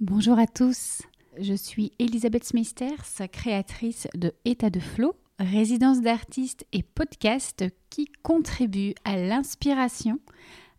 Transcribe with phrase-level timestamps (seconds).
[0.00, 1.00] Bonjour à tous,
[1.40, 3.02] je suis Elisabeth Smisters,
[3.32, 10.20] créatrice de État de Flow, résidence d'artistes et podcast qui contribue à l'inspiration,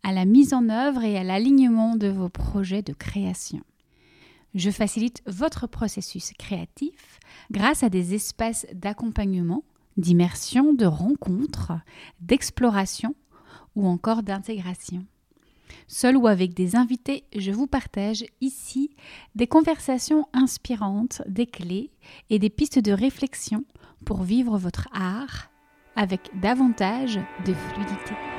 [0.03, 3.61] à la mise en œuvre et à l'alignement de vos projets de création.
[4.53, 9.63] Je facilite votre processus créatif grâce à des espaces d'accompagnement,
[9.97, 11.73] d'immersion, de rencontres,
[12.21, 13.15] d'exploration
[13.75, 15.07] ou encore d'intégration.
[15.87, 18.91] Seul ou avec des invités, je vous partage ici
[19.35, 21.91] des conversations inspirantes, des clés
[22.29, 23.63] et des pistes de réflexion
[24.05, 25.49] pour vivre votre art
[25.95, 28.36] avec davantage de fluidité.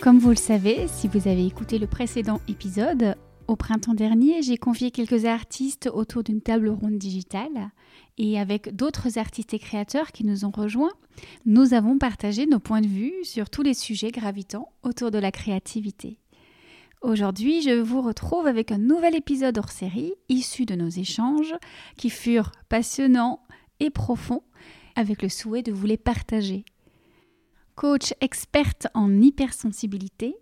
[0.00, 3.16] Comme vous le savez, si vous avez écouté le précédent épisode,
[3.48, 7.72] au printemps dernier, j'ai convié quelques artistes autour d'une table ronde digitale
[8.16, 10.92] et avec d'autres artistes et créateurs qui nous ont rejoints,
[11.46, 15.32] nous avons partagé nos points de vue sur tous les sujets gravitant autour de la
[15.32, 16.20] créativité.
[17.02, 21.54] Aujourd'hui, je vous retrouve avec un nouvel épisode hors série issu de nos échanges
[21.96, 23.40] qui furent passionnants
[23.80, 24.44] et profonds
[24.94, 26.64] avec le souhait de vous les partager
[27.78, 30.34] coach experte en hypersensibilité,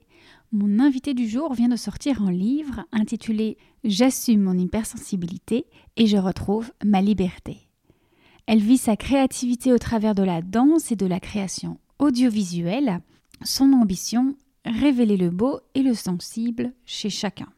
[0.52, 5.66] mon invité du jour vient de sortir un livre intitulé J'assume mon hypersensibilité
[5.98, 7.68] et je retrouve ma liberté.
[8.46, 13.00] Elle vit sa créativité au travers de la danse et de la création audiovisuelle.
[13.44, 17.52] Son ambition, révéler le beau et le sensible chez chacun.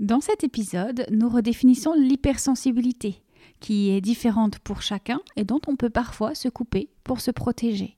[0.00, 3.22] Dans cet épisode, nous redéfinissons l'hypersensibilité,
[3.60, 7.96] qui est différente pour chacun et dont on peut parfois se couper pour se protéger.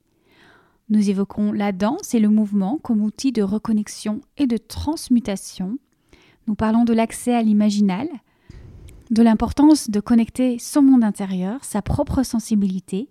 [0.89, 5.77] Nous évoquons la danse et le mouvement comme outil de reconnexion et de transmutation.
[6.47, 8.07] Nous parlons de l'accès à l'imaginal,
[9.11, 13.09] de l'importance de connecter son monde intérieur, sa propre sensibilité,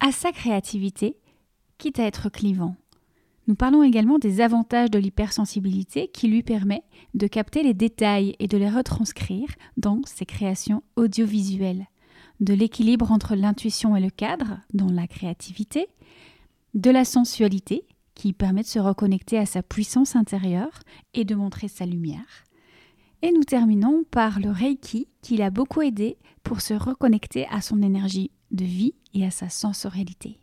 [0.00, 1.16] à sa créativité,
[1.78, 2.76] quitte à être clivant.
[3.48, 6.82] Nous parlons également des avantages de l'hypersensibilité qui lui permet
[7.14, 11.86] de capter les détails et de les retranscrire dans ses créations audiovisuelles,
[12.40, 15.88] de l'équilibre entre l'intuition et le cadre dans la créativité,
[16.76, 20.80] de la sensualité, qui permet de se reconnecter à sa puissance intérieure
[21.14, 22.44] et de montrer sa lumière.
[23.22, 27.82] Et nous terminons par le Reiki, qui l'a beaucoup aidé pour se reconnecter à son
[27.82, 30.38] énergie de vie et à sa sensorialité.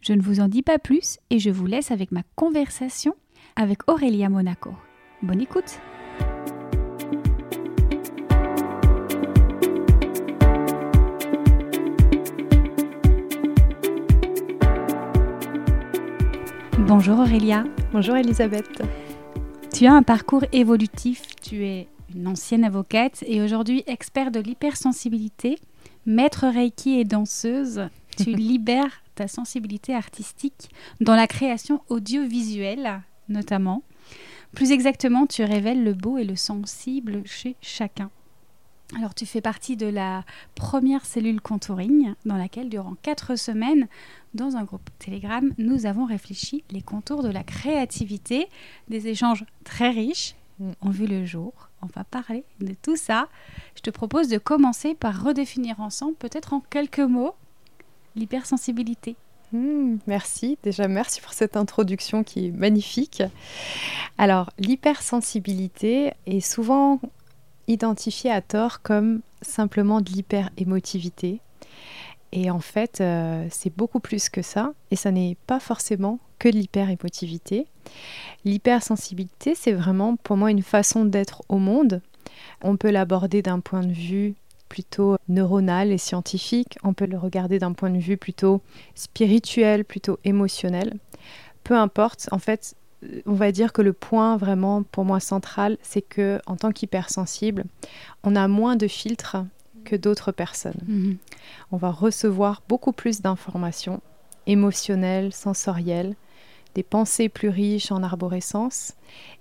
[0.00, 3.14] Je ne vous en dis pas plus et je vous laisse avec ma conversation
[3.54, 4.74] avec Aurélia Monaco.
[5.22, 5.78] Bonne écoute
[16.88, 17.64] Bonjour Aurélia.
[17.92, 18.80] Bonjour Elisabeth.
[19.74, 25.58] Tu as un parcours évolutif, tu es une ancienne avocate et aujourd'hui expert de l'hypersensibilité,
[26.06, 27.88] maître Reiki et danseuse.
[28.16, 30.70] Tu libères ta sensibilité artistique
[31.00, 33.82] dans la création audiovisuelle notamment.
[34.54, 38.10] Plus exactement, tu révèles le beau et le sensible chez chacun.
[38.94, 40.24] Alors tu fais partie de la
[40.54, 43.88] première cellule contouring dans laquelle durant quatre semaines,
[44.34, 48.48] dans un groupe Telegram, nous avons réfléchi les contours de la créativité,
[48.88, 50.70] des échanges très riches mm.
[50.82, 51.52] ont vu le jour.
[51.82, 53.28] On va parler de tout ça.
[53.74, 57.34] Je te propose de commencer par redéfinir ensemble, peut-être en quelques mots,
[58.14, 59.16] l'hypersensibilité.
[59.50, 63.22] Mm, merci, déjà merci pour cette introduction qui est magnifique.
[64.16, 67.00] Alors l'hypersensibilité est souvent
[67.68, 71.40] identifié à tort comme simplement de l'hyper-émotivité.
[72.32, 76.48] Et en fait, euh, c'est beaucoup plus que ça, et ça n'est pas forcément que
[76.48, 77.66] de l'hyper-émotivité.
[78.44, 82.02] L'hypersensibilité, c'est vraiment pour moi une façon d'être au monde.
[82.62, 84.34] On peut l'aborder d'un point de vue
[84.68, 88.60] plutôt neuronal et scientifique, on peut le regarder d'un point de vue plutôt
[88.94, 90.94] spirituel, plutôt émotionnel.
[91.62, 92.74] Peu importe, en fait,
[93.26, 97.64] on va dire que le point vraiment pour moi central, c'est que en tant qu'hypersensible,
[98.22, 99.36] on a moins de filtres
[99.84, 100.80] que d'autres personnes.
[100.86, 101.16] Mhm.
[101.72, 104.00] On va recevoir beaucoup plus d'informations
[104.46, 106.14] émotionnelles, sensorielles,
[106.74, 108.94] des pensées plus riches en arborescence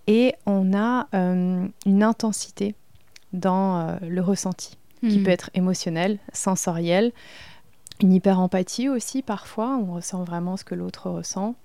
[0.07, 2.75] et on a euh, une intensité
[3.33, 5.23] dans euh, le ressenti qui mhm.
[5.23, 7.11] peut être émotionnel, sensoriel,
[8.01, 11.55] une hyper-empathie aussi parfois, on ressent vraiment ce que l'autre ressent,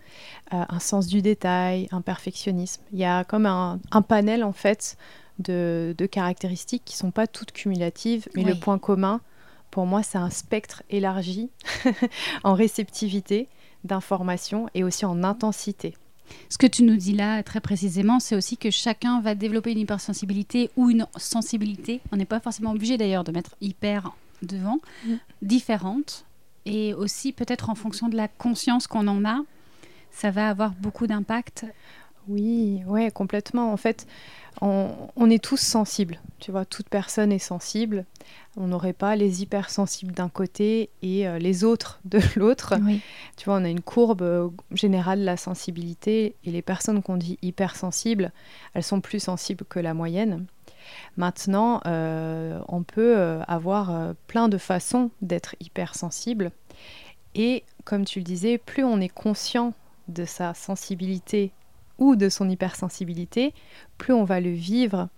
[0.53, 2.82] euh, un sens du détail, un perfectionnisme.
[2.93, 4.97] Il y a comme un, panel en fait
[5.38, 9.21] de, caractéristiques qui ne sont pas toutes cumulatives, mais le point commun,
[9.71, 11.50] pour moi, c'est un spectre élargi
[12.44, 13.49] en réceptivité
[13.85, 15.97] d'informations et aussi en intensité.
[16.49, 19.79] Ce que tu nous dis là, très précisément, c'est aussi que chacun va développer une
[19.79, 22.00] hypersensibilité ou une sensibilité.
[22.12, 25.14] On n'est pas forcément obligé d'ailleurs de mettre hyper devant, mm.
[25.42, 26.25] différente.
[26.66, 29.40] Et aussi peut-être en fonction de la conscience qu'on en a,
[30.10, 31.64] ça va avoir beaucoup d'impact.
[32.28, 33.72] Oui, ouais, complètement.
[33.72, 34.06] En fait,
[34.60, 36.20] on, est tous sensibles.
[36.38, 38.04] Tu vois, toute personne est sensible.
[38.56, 42.75] On n'aurait pas les hypersensibles d'un côté et euh, les autres de l'autre.
[43.37, 47.16] Tu vois, on a une courbe euh, générale de la sensibilité et les personnes qu'on
[47.16, 48.32] dit hypersensibles,
[48.75, 50.46] elles sont plus sensibles que la moyenne.
[51.16, 56.52] Maintenant, euh, on peut avoir plein de façons d'être hypersensible.
[57.34, 59.75] Et comme tu le disais, plus on est conscient
[60.08, 61.52] de sa sensibilité
[61.98, 63.54] ou de son hypersensibilité,
[63.98, 65.08] plus on va le vivre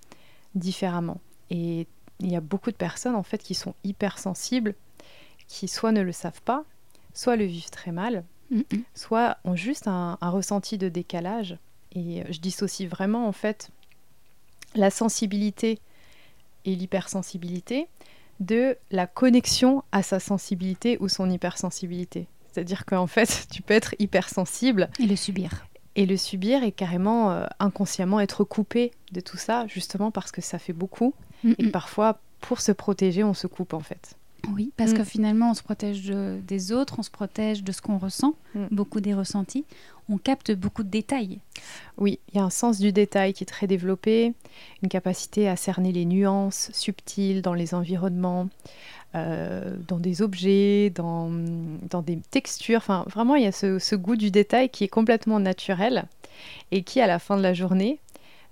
[0.55, 1.21] différemment.
[1.51, 1.87] Et
[2.21, 4.75] il y a beaucoup de personnes en fait qui sont hypersensibles,
[5.49, 6.65] qui soit ne le savent pas,
[7.15, 8.25] soit le vivent très mal,
[8.95, 11.59] soit ont juste un, ressenti de décalage.
[11.95, 13.71] Et je dissocie vraiment en fait
[14.75, 15.79] la sensibilité
[16.65, 17.89] et l'hypersensibilité
[18.41, 22.27] de la connexion à sa sensibilité ou son hypersensibilité.
[22.51, 24.91] C'est-à-dire qu'en fait, tu peux être hypersensible.
[24.99, 29.67] Et le subir et le subir et carrément euh, inconsciemment être coupé de tout ça,
[29.67, 31.15] justement parce que ça fait beaucoup.
[31.59, 34.17] Et parfois, pour se protéger, on se coupe en fait.
[34.51, 35.07] Oui, parce que mm.
[35.07, 38.67] finalement, on se protège des autres, on se protège de ce qu'on ressent, mm.
[38.71, 39.65] beaucoup des ressentis.
[40.09, 41.39] On capte beaucoup de détails.
[41.97, 44.35] Oui, il y a un sens du détail qui est très développé,
[44.83, 48.49] une capacité à cerner les nuances subtiles dans les environnements,
[49.15, 51.31] euh, dans des objets, dans,
[51.91, 52.79] dans, des textures.
[52.79, 56.07] Enfin, vraiment, il y a ce, goût du détail qui est complètement naturel
[56.71, 58.01] et qui, à la fin de la journée,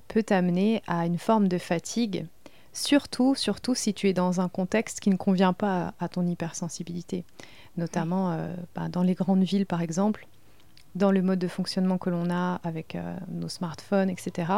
[0.09, 2.27] peut amener à une forme de fatigue,
[2.73, 7.25] surtout, surtout si tu es dans un contexte qui ne convient pas à, ton hypersensibilité,
[7.77, 10.27] notamment euh, bah, dans les grandes villes, par exemple
[10.95, 14.53] dans le mode de fonctionnement que l'on a avec euh, nos smartphones, etc.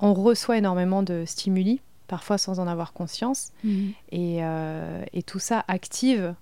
[0.00, 3.52] On reçoit énormément de stimuli parfois sans en avoir conscience.
[3.64, 3.92] Mhm.
[4.12, 6.34] Euh, et, tout ça active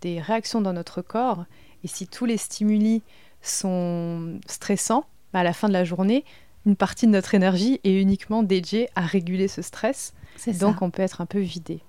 [0.00, 1.44] des réactions dans notre corps.
[1.82, 3.02] Et si tous les stimuli
[3.42, 6.24] sont stressants, bah, à la fin de la journée,
[6.64, 10.14] une partie de notre énergie est uniquement dédiée à réguler ce stress.
[10.60, 11.80] Donc on peut être un peu vidé.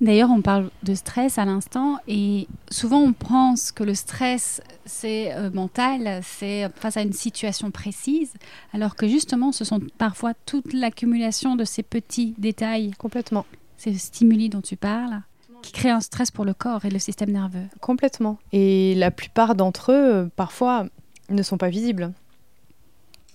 [0.00, 5.32] D'ailleurs, on parle de stress à l'instant et souvent on pense que le stress, c'est
[5.32, 8.34] euh, mental, c'est face à une situation précise,
[8.72, 12.90] alors que justement, ce sont parfois toute l'accumulation de ces petits détails.
[12.98, 13.46] Complètement.
[13.76, 15.22] Ces stimuli dont tu parles
[15.62, 17.64] qui créent un stress pour le corps et le système nerveux.
[17.80, 18.38] Complètement.
[18.52, 20.86] Et la plupart d'entre eux, parfois,
[21.30, 22.12] ne sont pas visibles.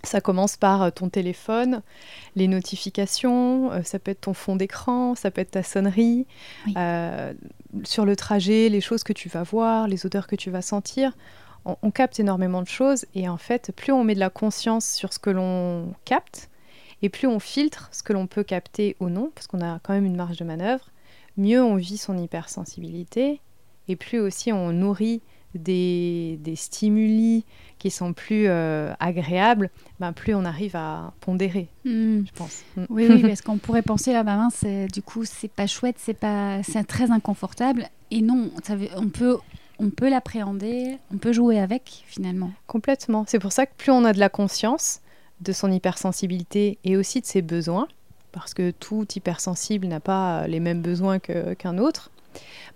[0.03, 1.81] Ça commence par euh, ton téléphone,
[2.35, 6.25] les notifications, euh, ça peut être ton fond d'écran, ça peut être ta sonnerie,
[6.77, 7.33] euh,
[7.83, 11.15] sur le trajet, les choses que tu vas voir, les odeurs que tu vas sentir.
[11.65, 15.11] On, capte énormément de choses et en fait, plus on met de la conscience sur
[15.11, 16.49] ce que l'on capte
[17.01, 19.93] et plus on filtre ce que l'on peut capter ou non, parce qu'on a quand
[19.93, 20.89] même une marge de manœuvre,
[21.37, 23.41] mieux on vit son hypersensibilité
[23.89, 25.21] et plus aussi on nourrit
[25.55, 27.45] des, stimuli
[27.77, 29.69] qui sont plus euh, agréables,
[29.99, 32.25] ben plus on arrive à pondérer, hmm.
[32.25, 32.63] je pense.
[32.75, 32.85] Hmm.
[32.89, 34.49] Oui, oui, parce qu'on pourrait penser, ah ben
[34.91, 37.87] du coup, c'est pas chouette, c'est pas, c'est très inconfortable.
[38.11, 39.37] Et non, ça on peut,
[39.79, 42.51] on peut l'appréhender, on peut jouer avec finalement.
[42.67, 43.23] Complètement.
[43.27, 45.01] C'est pour ça que plus on a de la conscience
[45.41, 47.87] de son hypersensibilité et aussi de ses besoins,
[48.31, 52.11] parce que tout hypersensible n'a pas les mêmes besoins qu'un autre,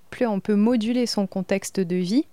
[0.10, 2.25] plus on peut moduler son contexte de vie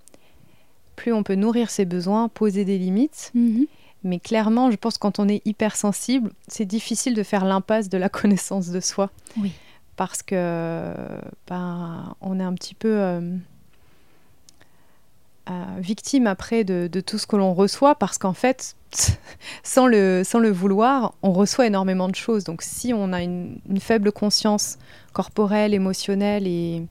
[1.01, 3.31] plus on peut nourrir ses besoins, poser des limites.
[3.33, 3.65] Mhm.
[4.03, 7.97] Mais clairement, je pense que quand on est hypersensible, c'est difficile de faire l'impasse de
[7.97, 9.09] la connaissance de soi.
[9.37, 9.51] Oui.
[9.95, 10.93] Parce que
[11.47, 13.35] ben, on est un petit peu euh,
[15.49, 18.75] euh, victime après de, tout ce que l'on reçoit, parce qu'en fait,
[19.63, 22.43] sans le, sans le vouloir, on reçoit énormément de choses.
[22.43, 24.77] Donc si on a une faible conscience
[25.13, 26.83] corporelle, émotionnelle et,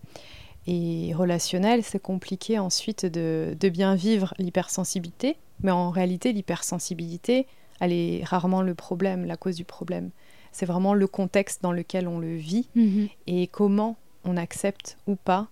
[0.70, 5.36] et relationnel, c'est compliqué ensuite de, bien vivre l'hypersensibilité.
[5.64, 7.48] Mais en réalité, l'hypersensibilité,
[7.80, 10.10] elle est rarement le problème, la cause du problème.
[10.52, 13.08] C'est vraiment le contexte dans lequel on le vit mhm.
[13.26, 15.48] et comment on accepte ou pas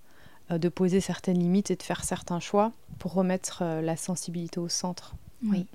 [0.52, 2.70] euh, de poser certaines limites et de faire certains choix
[3.00, 5.16] pour remettre euh, la sensibilité au centre.
[5.44, 5.66] Oui.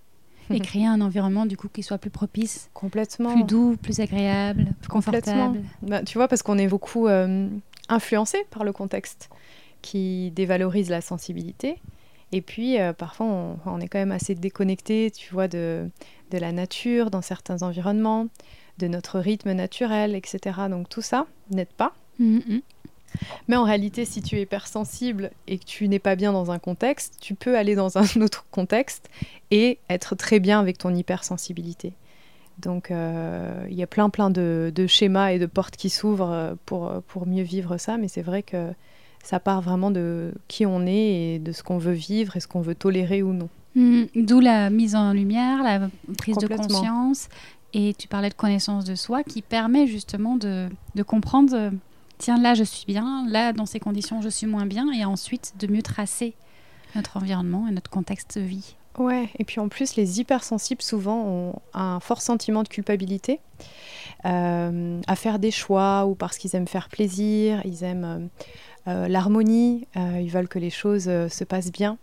[0.49, 4.73] et créer un environnement du coup qui soit plus propice, complètement, plus doux, plus agréable,
[4.81, 5.61] plus confortable.
[5.81, 7.47] Bah, tu vois, parce qu'on est beaucoup euh,
[7.89, 9.29] influencé par le contexte
[9.81, 11.79] qui dévalorise la sensibilité.
[12.31, 13.27] Et puis, euh, parfois,
[13.65, 15.89] on, est quand même assez déconnecté, tu vois, de,
[16.31, 18.27] de, la nature dans certains environnements,
[18.79, 20.61] de notre rythme naturel, etc.
[20.69, 21.93] Donc tout ça n'aide pas.
[22.19, 22.61] Mm-hmm.
[23.47, 26.59] Mais en réalité, si tu es hypersensible et que tu n'es pas bien dans un
[26.59, 29.09] contexte, tu peux aller dans un autre contexte
[29.51, 31.93] et être très bien avec ton hypersensibilité.
[32.59, 36.55] Donc euh, il y a plein plein de, schémas et de portes qui s'ouvrent euh,
[36.65, 38.71] pour, pour mieux vivre ça, mais c'est vrai que
[39.23, 42.47] ça part vraiment de qui on est et de ce qu'on veut vivre et ce
[42.47, 43.49] qu'on veut tolérer ou non.
[43.75, 47.29] Mmh, d'où la mise en lumière, la prise de conscience.
[47.73, 51.71] Et tu parlais de connaissance de soi qui permet justement de, de comprendre, euh,
[52.19, 55.53] tiens, là je suis bien, là dans ces conditions je suis moins bien, et ensuite
[55.59, 56.35] de mieux tracer
[56.95, 58.75] notre environnement et notre contexte de vie.
[58.99, 63.39] Ouais, et puis en plus, les hypersensibles souvent ont un fort sentiment de culpabilité
[64.25, 68.29] euh, à faire des choix ou parce qu'ils aiment faire plaisir, ils aiment
[68.87, 71.97] euh, l'harmonie, ils veulent que les choses se passent bien.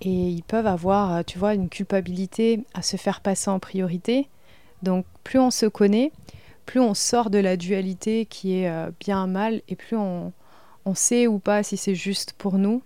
[0.00, 4.28] Et ils peuvent avoir, tu vois, une culpabilité à se faire passer en priorité.
[4.82, 6.12] Donc plus on se connaît,
[6.66, 10.32] plus on sort de la dualité qui est euh, bien mal, et plus on,
[10.94, 12.82] sait ou pas si c'est juste pour nous.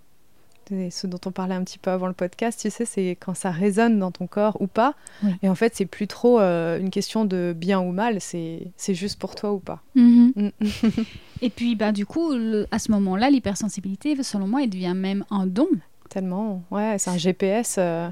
[0.91, 3.51] Ce dont on parlait un petit peu avant le podcast, tu sais, c'est quand ça
[3.51, 4.95] résonne dans ton corps ou pas.
[5.43, 9.19] Et en fait, c'est plus trop euh, une question de bien ou mal, c'est juste
[9.19, 9.83] pour toi ou pas.
[9.95, 10.33] Mhm.
[10.37, 10.49] Mm.
[11.43, 12.33] et puis, bah, du coup,
[12.71, 15.69] à ce moment-là, l'hypersensibilité, selon moi, elle devient même un don.
[16.09, 17.77] Tellement, ouais, c'est un GPS.
[17.79, 18.09] Euh,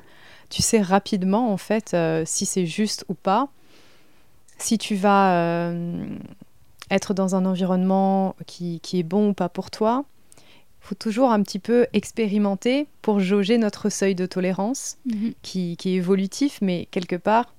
[0.50, 3.48] tu sais rapidement, en fait, si c'est juste ou pas
[4.58, 6.06] si tu vas euh,
[6.90, 10.04] être dans un environnement qui, est bon ou pas pour toi,
[10.86, 15.34] faut toujours un petit peu expérimenter pour jauger notre seuil de tolérance, mhm.
[15.42, 17.52] qui, est évolutif, mais quelque part,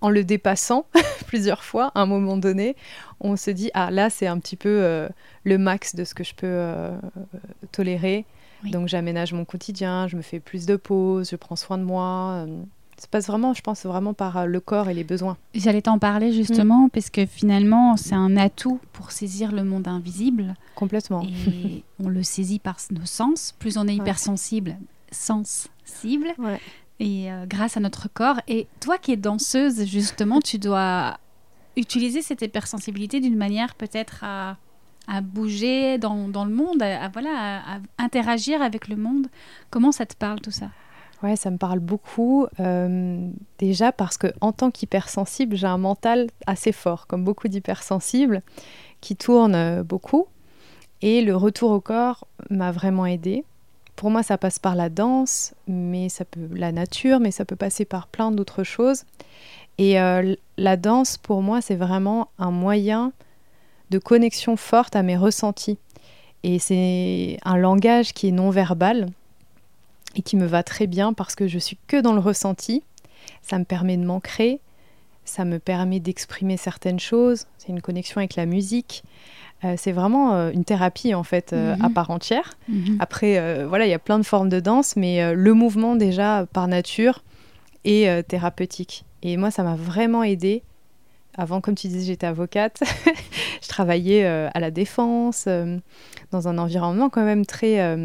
[0.00, 0.86] en le dépassant
[1.26, 2.76] plusieurs fois, à un moment donné,
[3.20, 5.08] on se dit, ah là, c'est un petit peu euh,
[5.44, 6.96] le max de ce que je peux euh,
[7.72, 8.24] tolérer.
[8.64, 12.44] Donc j'aménage mon quotidien, je me fais plus de pauses, je prends soin de moi.
[12.98, 15.36] Ça passe vraiment, je pense, vraiment par euh, le corps et les besoins.
[15.54, 16.90] J'allais t'en parler justement, mm.
[16.90, 20.54] parce que finalement, c'est un atout pour saisir le monde invisible.
[20.74, 21.22] Complètement.
[21.22, 23.54] Et on le saisit par nos sens.
[23.60, 24.76] Plus on est hypersensible,
[25.12, 26.34] sensible.
[26.38, 26.60] Ouais.
[26.98, 28.40] Et euh, grâce à notre corps.
[28.48, 31.18] Et toi qui es danseuse, justement, tu dois
[31.76, 34.56] utiliser cette hypersensibilité d'une manière peut-être à,
[35.06, 39.28] à, bouger dans, dans, le monde, à, voilà, à interagir avec le monde.
[39.70, 40.70] Comment ça te parle tout ça?
[41.22, 42.46] Ouais, ça me parle beaucoup.
[42.60, 48.42] Euh, déjà parce que en tant qu'hypersensible, j'ai un mental assez fort, comme beaucoup d'hypersensibles,
[49.00, 50.26] qui tourne euh, beaucoup.
[51.02, 53.44] Et le retour au corps m'a vraiment aidé.
[53.96, 57.56] Pour moi, ça passe par la danse, mais ça peut la nature, mais ça peut
[57.56, 59.04] passer par plein d'autres choses.
[59.78, 63.12] Et euh, la danse, pour moi, c'est vraiment un moyen
[63.90, 65.78] de connexion forte à mes ressentis.
[66.44, 69.08] Et c'est un langage qui est non verbal
[70.14, 72.82] et qui me va très bien parce que je suis que dans le ressenti.
[73.42, 74.60] Ça me permet de m'ancrer,
[75.24, 77.46] ça me permet d'exprimer certaines choses.
[77.58, 79.04] C'est une connexion avec la musique.
[79.64, 81.94] Euh, c'est vraiment euh, une thérapie en fait euh, à mhm.
[81.94, 82.54] part entière.
[82.68, 82.96] Mhm.
[83.00, 86.68] Après, voilà, il y a plein de formes de danse, mais le mouvement déjà par
[86.68, 87.22] nature
[87.84, 89.04] est thérapeutique.
[89.22, 90.62] Et moi, ça m'a vraiment aidé.
[91.36, 92.82] Avant, comme tu disais, j'étais avocate.
[93.62, 95.48] je travaillais à la défense,
[96.32, 97.96] dans un environnement quand même très,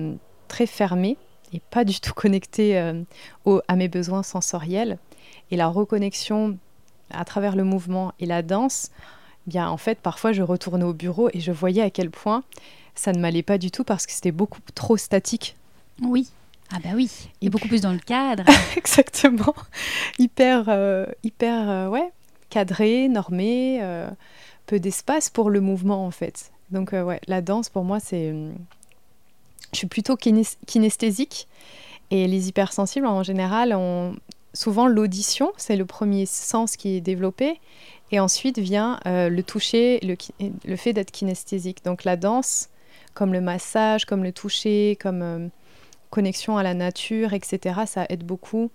[0.48, 1.18] très fermé
[1.54, 3.04] et pas du tout connecté euh,
[3.68, 4.98] à mes besoins sensoriels.
[5.52, 6.58] Et la reconnexion
[7.12, 8.90] à travers le mouvement et la danse,
[9.48, 12.44] eh bien en fait parfois je retournais au bureau et je voyais à quel point
[12.96, 15.56] ça ne m'allait pas du tout parce que c'était beaucoup trop statique.
[16.02, 16.30] Oui.
[16.72, 18.46] Ah bah oui, et beaucoup plus dans le cadre.
[18.78, 19.54] Exactement.
[20.18, 22.12] Hyper, euh, hyper, euh, ouais,
[22.50, 23.80] cadré, normé,
[24.66, 26.52] peu d'espace pour le mouvement en fait.
[26.72, 28.56] Donc ouais, la danse pour moi c'est hum,
[29.74, 31.48] je suis plutôt kinesthésique
[32.12, 34.15] et les hypersensibles en général ont
[34.53, 37.60] souvent l'audition, c'est le premier sens qui est développé.
[38.12, 41.84] Et ensuite vient euh, le toucher, le, fait d'être kinesthésique.
[41.84, 42.70] Donc la danse,
[43.15, 45.48] comme le massage, comme le toucher, comme euh,
[46.12, 48.70] connexion à la nature, etc., ça aide beaucoup.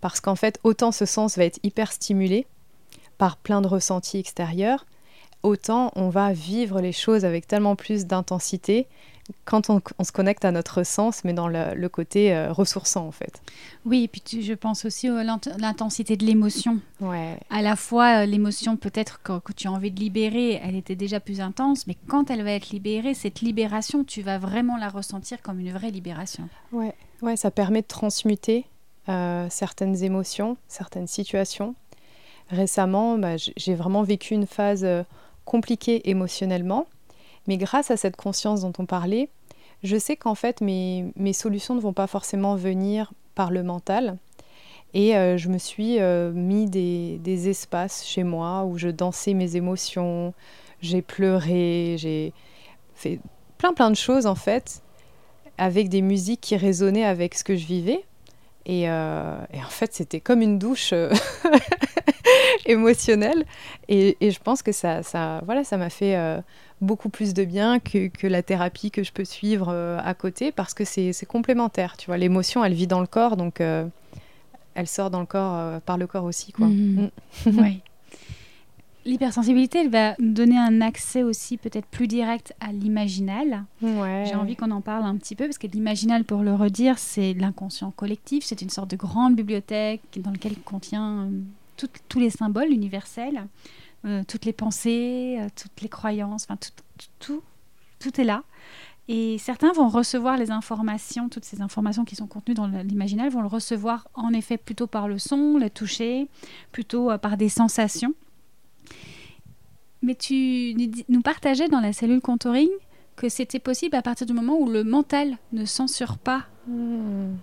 [0.00, 2.46] Parce qu'en fait, autant ce sens va être hyper stimulé
[3.18, 4.86] par plein de ressentis extérieurs,
[5.42, 8.86] autant on va vivre les choses avec tellement plus d'intensité
[9.44, 13.42] quand on, se connecte à notre sens, mais dans le, côté euh, ressourçant en fait.
[13.84, 15.22] Oui, et puis je pense aussi à
[15.58, 16.80] l'intensité de l'émotion.
[17.00, 17.38] Ouais.
[17.50, 20.96] À la fois, euh, l'émotion peut-être que, que, tu as envie de libérer, elle était
[20.96, 24.88] déjà plus intense, mais quand elle va être libérée, cette libération, tu vas vraiment la
[24.88, 26.48] ressentir comme une vraie libération.
[26.72, 28.66] Ouais, ouais ça permet de transmuter
[29.08, 31.74] euh, certaines émotions, certaines situations.
[32.50, 34.86] Récemment, bah, j'ai vraiment vécu une phase
[35.44, 36.86] compliquée émotionnellement
[37.50, 39.28] mais grâce à cette conscience dont on parlait,
[39.82, 44.18] je sais qu'en fait mes, solutions ne vont pas forcément venir par le mental.
[44.94, 49.56] Et euh, je me suis euh, mis des, espaces chez moi où je dansais mes
[49.56, 50.32] émotions,
[50.80, 52.32] j'ai pleuré, j'ai
[52.94, 53.18] fait
[53.58, 54.80] plein plein de choses en fait,
[55.58, 58.04] avec des musiques qui résonnaient avec ce que je vivais.
[58.64, 60.94] Et, euh, en fait, c'était comme une douche
[62.66, 63.44] émotionnelle.
[63.88, 66.14] Et, je pense que ça, ça voilà, ça m'a fait
[66.80, 70.74] beaucoup plus de bien que, que, la thérapie que je peux suivre à côté, parce
[70.74, 71.96] que c'est complémentaire.
[71.96, 75.98] Tu vois, l'émotion, elle vit dans le corps, donc elle sort dans le corps, par
[75.98, 76.66] le corps aussi, quoi.
[76.66, 77.10] Mhm.
[77.46, 77.58] Mm.
[77.60, 77.82] oui.
[79.06, 83.64] L'hypersensibilité, elle va donner un accès aussi peut-être plus direct à l'imaginal.
[83.82, 87.32] J'ai envie qu'on en parle un petit peu parce que l'imaginal, pour le redire, c'est
[87.32, 88.44] l'inconscient collectif.
[88.44, 93.46] C'est une sorte de grande bibliothèque dans laquelle il contient euh, tous les symboles universels,
[94.04, 96.58] euh, toutes les pensées, euh, toutes les croyances, enfin
[97.18, 97.42] tout,
[97.98, 98.44] tout, est là.
[99.08, 103.42] Et certains vont recevoir les informations, toutes ces informations qui sont contenues dans l'imaginal, vont
[103.42, 106.28] le recevoir en effet plutôt par le son, le toucher,
[106.70, 108.14] plutôt par des sensations.
[110.02, 110.74] Mais tu
[111.08, 112.68] nous partageais dans la cellule contouring
[113.16, 116.44] que c'était possible à partir du moment où le mental ne censure pas.
[116.66, 117.34] Hmm.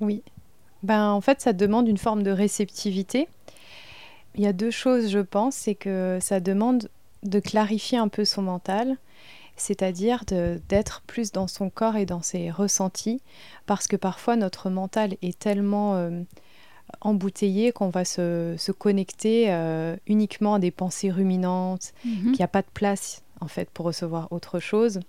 [0.00, 0.22] Oui.
[0.82, 3.28] Ben, en fait, ça demande une forme de réceptivité.
[4.34, 5.54] Il y a deux choses, je pense.
[5.54, 6.88] C'est que ça demande
[7.22, 8.96] de clarifier un peu son mental,
[9.56, 13.20] c'est-à-dire d'être plus dans son corps et dans ses ressentis,
[13.66, 15.96] parce que parfois notre mental est tellement...
[15.96, 16.22] Euh,
[17.00, 22.32] embouteillé qu'on va se, connecter euh, uniquement à des pensées ruminantes, mhm.
[22.32, 25.00] qu'il n'y a pas de place en fait pour recevoir autre chose.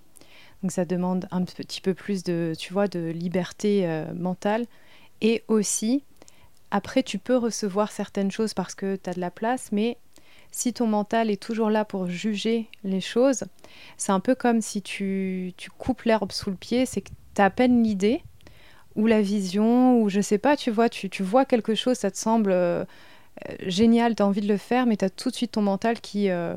[0.62, 4.66] Donc ça demande un petit peu plus de, tu vois, de liberté euh, mentale.
[5.20, 6.04] Et aussi,
[6.74, 9.98] après, tu peux recevoir certaines choses parce que tu as de la place, mais
[10.50, 13.44] si ton mental est toujours là pour juger les choses,
[13.98, 17.42] c'est un peu comme si tu, tu coupes l'herbe sous le pied, c'est que tu
[17.42, 18.22] as à peine l'idée,
[18.96, 22.10] ou la vision, ou je sais pas, tu vois, tu, tu vois quelque chose, ça
[22.10, 22.86] te semble euh,
[23.50, 25.62] euh, génial, tu as envie de le faire, mais tu as tout de suite ton
[25.62, 26.54] mental qui, euh,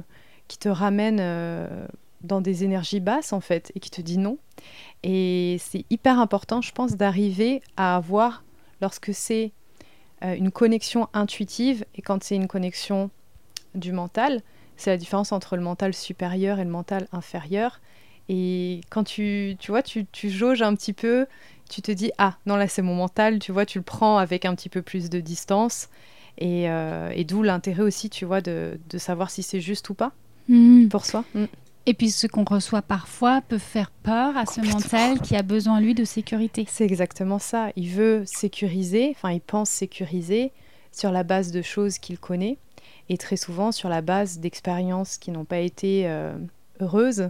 [0.48, 1.18] qui te ramène
[2.22, 4.38] dans des énergies basses, en fait, et qui te dit non.
[5.04, 8.46] Et c'est hyper important, je pense, d'arriver à avoir,
[8.80, 9.52] lorsque c'est
[10.34, 13.10] une connexion intuitive, et quand c'est une connexion
[13.76, 14.42] du mental,
[14.78, 17.82] c'est la différence entre le mental supérieur et le mental inférieur.
[18.28, 21.28] Et quand tu, tu vois, tu, tu jauges un petit peu
[21.70, 24.46] tu te dis ah non là c'est mon mental, tu vois, tu le prends avec
[24.46, 25.90] un petit peu plus de distance
[26.38, 30.12] et, euh, d'où l'intérêt aussi, tu vois, de, savoir si c'est juste ou pas
[30.50, 30.88] hmm.
[30.90, 31.24] pour soi.
[31.34, 31.46] Hmm.
[31.88, 35.80] Et puis ce qu'on reçoit parfois peut faire peur à ce mental qui a besoin
[35.80, 36.66] lui de sécurité.
[36.68, 37.70] C'est exactement ça.
[37.76, 40.52] Il veut sécuriser, enfin il pense sécuriser
[40.92, 42.58] sur la base de choses qu'il connaît
[43.10, 46.36] et très souvent sur la base d'expériences qui n'ont pas été euh,
[46.80, 47.30] heureuses.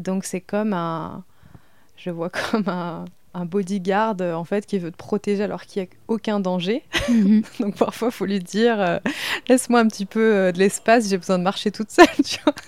[0.00, 1.24] Donc c'est comme un,
[1.96, 5.82] je vois comme un, un bodyguard euh, en fait qui veut te protéger alors qu'il
[5.82, 6.82] n'y a aucun danger.
[7.08, 7.42] Mhm.
[7.60, 8.98] Donc parfois il faut lui dire euh,
[9.48, 12.06] laisse-moi un petit peu euh, de l'espace, j'ai besoin de marcher toute seule.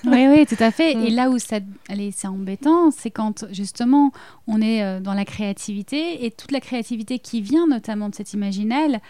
[0.07, 0.93] Oui oui tout à fait.
[0.93, 1.15] Et mm.
[1.15, 4.13] là où ça, allez, c'est embêtant, c'est quand justement
[4.47, 9.01] on est dans la créativité et toute la créativité qui vient notamment de cet imaginal,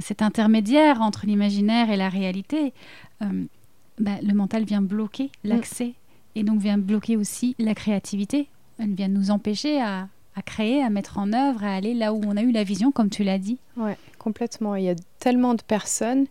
[0.00, 2.72] cet intermédiaire entre l'imaginaire et la réalité,
[3.20, 5.48] bah, le mental vient bloquer mm.
[5.48, 5.94] l'accès
[6.36, 8.48] et donc vient bloquer aussi la créativité.
[8.78, 10.08] Elle vient nous empêcher à
[10.40, 12.92] à créer, à mettre en œuvre, à aller là où on a eu la vision,
[12.92, 13.58] comme tu l'as dit.
[13.76, 14.74] Oui, complètement.
[14.74, 16.26] Il y a tellement de personnes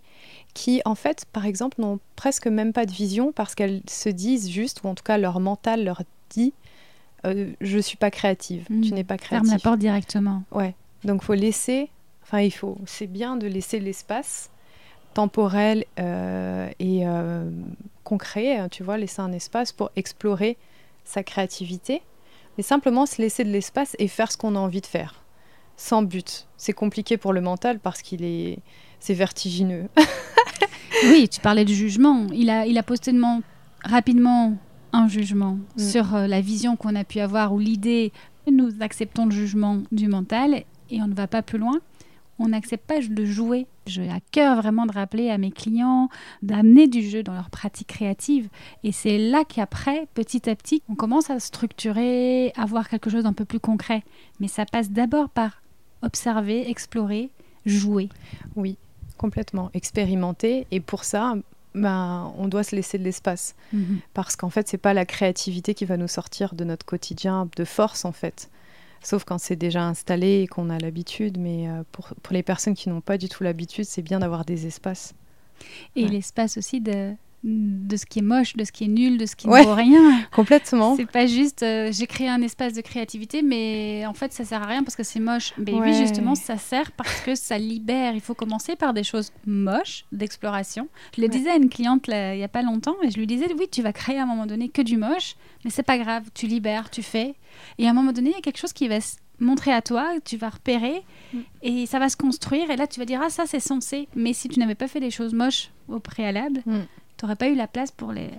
[0.56, 4.50] qui, en fait, par exemple, n'ont presque même pas de vision parce qu'elles se disent
[4.50, 6.54] juste, ou en tout cas leur mental leur dit,
[7.26, 8.96] euh, je ne suis pas créative, tu hmm.
[8.96, 9.48] n'es pas créative.
[9.48, 10.42] Ferme la porte directement.
[10.52, 10.74] Ouais.
[11.04, 11.92] Donc, faut laisser,
[12.24, 14.50] enfin, il faut, c'est bien de laisser l'espace
[15.14, 17.48] temporel euh, et euh,
[18.04, 20.58] concret, hein, tu vois, laisser un espace pour explorer
[21.04, 22.02] sa créativité
[22.60, 25.24] mais simplement se laisser de l'espace et faire ce qu'on a envie de faire,
[25.78, 26.46] sans but.
[26.58, 28.60] C'est compliqué pour le mental parce qu'il est,
[29.00, 29.88] c'est vertigineux.
[31.06, 32.28] oui, tu parlais du jugement.
[32.34, 33.14] Il a, il a posté
[33.86, 34.58] rapidement
[34.92, 35.80] un jugement mm.
[35.82, 38.12] sur euh, la vision qu'on a pu avoir ou l'idée.
[38.52, 41.80] Nous acceptons le jugement du mental et on ne va pas plus loin
[42.40, 43.68] on n'accepte pas de jouer.
[43.86, 46.10] J'ai à cœur vraiment de rappeler à mes clients
[46.42, 48.50] d'amener du jeu dans leur pratique créative.
[48.84, 53.24] Et c'est là qu'après, petit à petit, on commence à structurer, à voir quelque chose
[53.24, 54.04] d'un peu plus concret.
[54.40, 55.62] Mais ça passe d'abord par
[56.02, 57.30] observer, explorer,
[57.66, 58.10] jouer.
[58.56, 58.78] Oui,
[59.18, 59.70] complètement.
[59.74, 60.66] Expérimenter.
[60.72, 61.36] Et pour ça,
[61.76, 63.56] ben, on doit se laisser de l'espace.
[63.74, 64.00] Mhm.
[64.14, 67.66] Parce qu'en fait, c'est pas la créativité qui va nous sortir de notre quotidien de
[67.66, 68.50] force, en fait
[69.02, 71.38] sauf quand c'est déjà installé et qu'on a l'habitude.
[71.38, 74.46] Mais euh, pour, pour, les personnes qui n'ont pas du tout l'habitude, c'est bien d'avoir
[74.46, 75.14] des espaces.
[75.96, 79.26] Et l'espace aussi de de ce qui est moche, de ce qui est nul, de
[79.26, 80.22] ce qui ne vaut rien.
[80.32, 80.96] Complètement.
[80.98, 84.62] C'est pas juste euh, j'ai créé un espace de créativité, mais en fait ça sert
[84.62, 85.54] à rien parce que c'est moche.
[85.58, 88.14] Mais oui, justement, ça sert parce que ça libère.
[88.14, 90.90] Il faut commencer par des choses moches d'exploration.
[91.16, 93.48] Je le disais à une cliente il y a pas longtemps et je lui disais
[93.58, 96.24] oui, tu vas créer à un moment donné que du moche, mais c'est pas grave,
[96.34, 97.36] tu libères, tu fais.
[97.78, 99.82] Et à un moment donné, il y a quelque chose qui va se montrer à
[99.82, 101.40] toi, tu vas repérer mm.
[101.62, 104.10] et ça va se construire et là tu vas dire ah ça c'est censé.
[104.14, 106.80] Mais si tu n'avais pas fait des choses moches au préalable, mm
[107.20, 108.30] tu n'aurais pas eu la place pour les,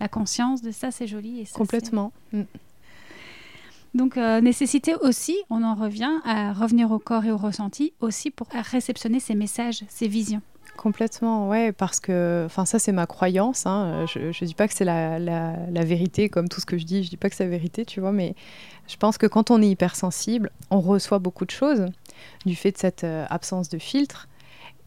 [0.00, 1.40] la conscience de ça, c'est joli.
[1.40, 2.12] Et Complètement.
[2.32, 2.42] Mm.
[3.94, 8.30] Donc, euh, nécessité aussi, on en revient à revenir au corps et au ressenti, aussi
[8.30, 10.42] pour réceptionner ces messages, ces visions.
[10.76, 13.66] Complètement, ouais, parce que, enfin, ça c'est ma croyance.
[13.66, 14.06] Hein.
[14.06, 16.84] Je ne dis pas que c'est la, la, la, vérité, comme tout ce que je
[16.84, 18.36] dis, je dis pas que c'est la vérité, tu vois, mais
[18.86, 21.86] je pense que quand on est hypersensible, on reçoit beaucoup de choses
[22.46, 24.28] du fait de cette euh, absence de filtre.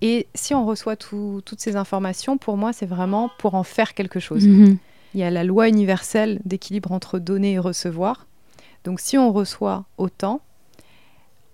[0.01, 4.19] Et si on reçoit toutes ces informations, pour moi, c'est vraiment pour en faire quelque
[4.19, 4.47] chose.
[4.47, 4.77] Mhm.
[5.13, 8.27] Il y a la loi universelle d'équilibre entre donner et recevoir.
[8.83, 10.41] Donc si on reçoit autant,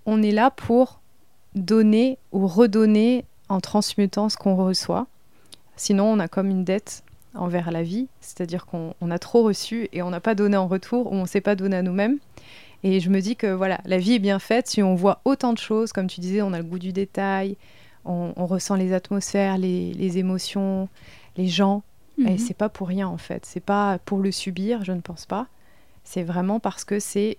[0.05, 1.01] on est là pour
[1.55, 5.07] donner ou redonner en transmutant ce qu'on reçoit.
[5.75, 10.01] Sinon, on a comme une dette envers la vie, c'est-à-dire qu'on a trop reçu et
[10.01, 12.17] on n'a pas donné en retour ou on ne s'est pas donné à nous-mêmes.
[12.83, 15.53] Et je me dis que voilà, la vie est bien faite si on voit autant
[15.53, 17.57] de choses, comme tu disais, on a le goût du détail,
[18.07, 20.89] on, ressent les atmosphères, les, émotions,
[21.35, 21.83] les gens.
[22.19, 22.37] Et mhm.
[22.37, 23.45] c'est pas pour rien en fait.
[23.45, 25.47] C'est pas pour le subir, je ne pense pas.
[26.03, 27.37] C'est vraiment parce que c'est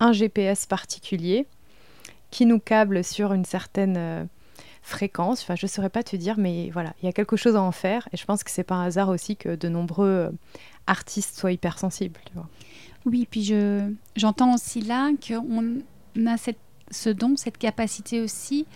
[0.00, 1.46] un GPS particulier
[2.30, 4.24] qui nous câble sur une certaine euh,
[4.82, 5.42] fréquence.
[5.42, 7.62] Enfin, je ne saurais pas te dire, mais voilà, il y a quelque chose à
[7.62, 8.06] en faire.
[8.12, 10.30] Et je pense que c'est pas un hasard aussi que de nombreux euh,
[10.86, 12.20] artistes soient hypersensibles.
[12.26, 12.48] Tu vois.
[13.06, 15.80] Oui, puis je, j'entends aussi là qu'on
[16.26, 16.58] a cette,
[16.90, 18.66] ce don, cette capacité aussi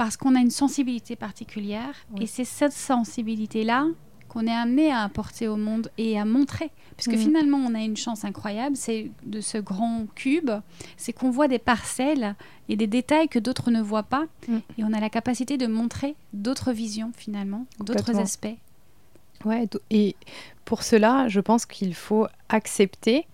[0.00, 3.86] parce qu'on a une sensibilité particulière et c'est cette sensibilité-là
[4.28, 6.70] qu'on est amené à apporter au monde et à montrer.
[6.96, 7.18] Puisque mm.
[7.18, 10.52] finalement, on a une chance incroyable, c'est de ce grand cube,
[10.96, 12.34] c'est qu'on voit des parcelles
[12.70, 14.24] et des détails que d'autres ne voient pas.
[14.48, 14.56] Mm.
[14.78, 18.56] Et on a la capacité de montrer d'autres visions, finalement, d'autres aspects.
[19.44, 20.16] Ouais, et
[20.64, 23.26] pour cela, je pense qu'il faut accepter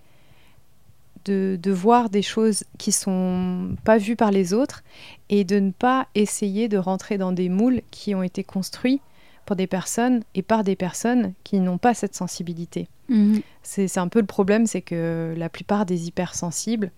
[1.27, 4.83] de, voir des choses qui sont pas vues par les autres
[5.29, 9.01] et de ne pas essayer de rentrer dans des moules qui ont été construits
[9.45, 12.89] pour des personnes et par des personnes qui n'ont pas cette sensibilité.
[13.09, 13.43] Mhm.
[13.62, 16.91] C'est un peu le problème, c'est que la plupart des hypersensibles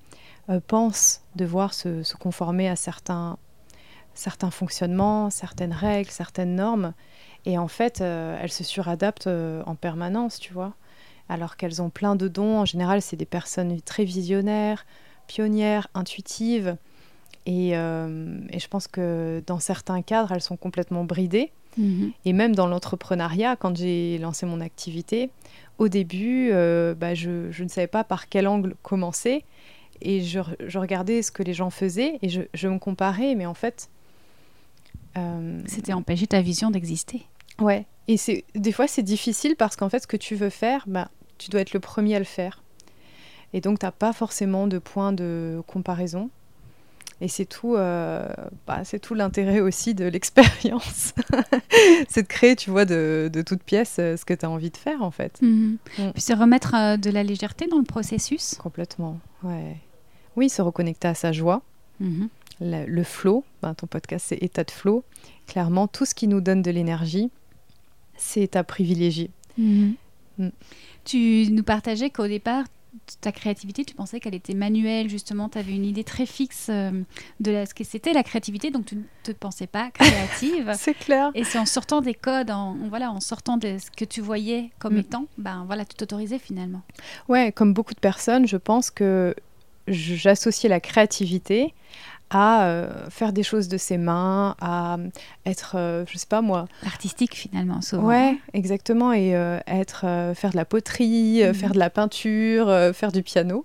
[0.49, 3.37] euh, pensent devoir se, se, conformer à certains,
[4.14, 6.95] certains fonctionnements, certaines règles, certaines normes,
[7.45, 10.75] et en fait, euh, elles se suradaptent euh, en permanence, tu vois
[11.29, 12.59] alors qu'elles ont plein de dons.
[12.59, 14.87] En général, c'est des personnes très visionnaires,
[15.27, 16.77] pionnières, intuitives.
[17.49, 21.51] Euh, et, je pense que dans certains cadres, elles sont complètement bridées.
[21.77, 22.12] Mhm.
[22.25, 25.31] Et même dans l'entrepreneuriat, quand j'ai lancé mon activité,
[25.79, 29.45] au début, euh, bah, je, ne savais pas par quel angle commencer.
[30.01, 30.41] Et je,
[30.79, 33.91] regardais ce que les gens faisaient et je, me comparais, mais en fait...
[35.17, 37.23] Euh, C'était empêcher ta vision d'exister.
[37.61, 37.87] Ouais.
[38.07, 38.17] Et
[38.55, 41.61] des fois, c'est difficile parce qu'en fait, ce que tu veux faire, bah, tu dois
[41.61, 42.62] être le premier à le faire.
[43.53, 46.31] Et donc, tu n'as pas forcément de point de comparaison.
[47.20, 48.29] Et c'est tout, euh,
[48.66, 51.14] bah, c'est tout l'intérêt aussi de l'expérience.
[52.09, 54.70] c'est de créer, tu vois, de, de toute pièce euh, ce que tu as envie
[54.70, 55.40] de faire, en fait.
[55.42, 55.79] Mhm.
[55.98, 56.11] Mm.
[56.12, 58.55] Puis se remettre euh, de la légèreté dans le processus.
[58.55, 59.77] Complètement, ouais.
[60.37, 61.62] Oui, se reconnecter à sa joie.
[61.98, 62.29] Mhm.
[62.61, 65.05] Le, flow, ben, ton podcast, c'est état de flow.
[65.46, 67.31] Clairement, tout ce qui nous donne de l'énergie,
[68.16, 69.31] c'est à privilégier.
[70.38, 70.48] Mm.
[71.05, 72.64] Tu nous partageais qu'au départ,
[73.20, 76.90] ta créativité, tu pensais qu'elle était manuelle, justement, tu avais une idée très fixe euh,
[77.40, 80.72] de ce que c'était la créativité, donc tu ne te pensais pas créative.
[80.79, 81.31] c'est clair.
[81.35, 84.70] Et c'est en sortant des codes, en, voilà, en sortant de ce que tu voyais
[84.79, 84.98] comme mm.
[84.98, 86.83] étant, ben voilà, tu t'autorisais finalement.
[87.29, 89.35] Ouais, comme beaucoup de personnes, je pense que
[89.87, 91.74] j'associais la créativité
[92.31, 94.99] à euh, faire des choses de ses mains, à
[95.47, 96.67] être, euh, je sais pas moi.
[96.85, 98.05] Artistique finalement, souvent.
[98.05, 99.12] Ouais, exactement.
[99.12, 100.01] Et euh, être,
[100.35, 101.55] faire de la poterie, mhm.
[101.55, 103.64] faire de la peinture, faire du piano.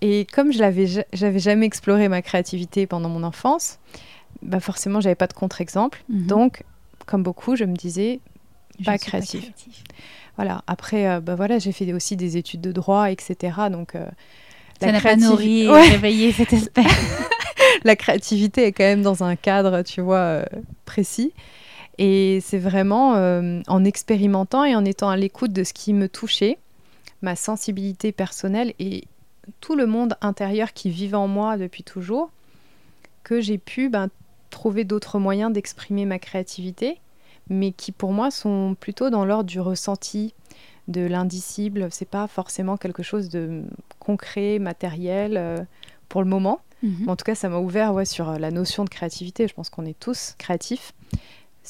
[0.00, 3.78] Et comme je l'avais, j'avais jamais exploré ma créativité pendant mon enfance,
[4.42, 6.04] bah forcément, j'avais pas de contre-exemple.
[6.08, 6.26] Mhm.
[6.26, 6.62] Donc,
[7.06, 8.20] comme beaucoup, je me disais,
[8.84, 9.52] pas créative.
[10.36, 10.62] Voilà.
[10.66, 13.52] Après, bah voilà, j'ai fait aussi des études de droit, etc.
[13.70, 13.94] Donc,
[14.80, 16.86] ça n'a pas nourri réveillé cette espèce.
[17.84, 20.44] la créativité est quand même dans un cadre, tu vois, euh,
[20.84, 21.32] précis.
[21.98, 26.08] Et c'est vraiment euh, en expérimentant et en étant à l'écoute de ce qui me
[26.08, 26.58] touchait,
[27.20, 29.04] ma sensibilité personnelle et
[29.60, 32.30] tout le monde intérieur qui vivait en moi depuis toujours,
[33.22, 34.08] que j'ai pu ben,
[34.50, 36.98] trouver d'autres moyens d'exprimer ma créativité,
[37.48, 40.34] mais qui pour moi sont plutôt dans l'ordre du ressenti,
[40.88, 41.88] de l'indicible.
[41.90, 43.62] C'est pas forcément quelque chose de
[43.98, 45.58] concret, matériel euh,
[46.08, 46.60] pour le moment.
[46.82, 47.08] Mhm.
[47.08, 49.46] En tout cas, ça m'a ouvert ouais, sur la notion de créativité.
[49.48, 50.92] Je pense qu'on est tous créatifs.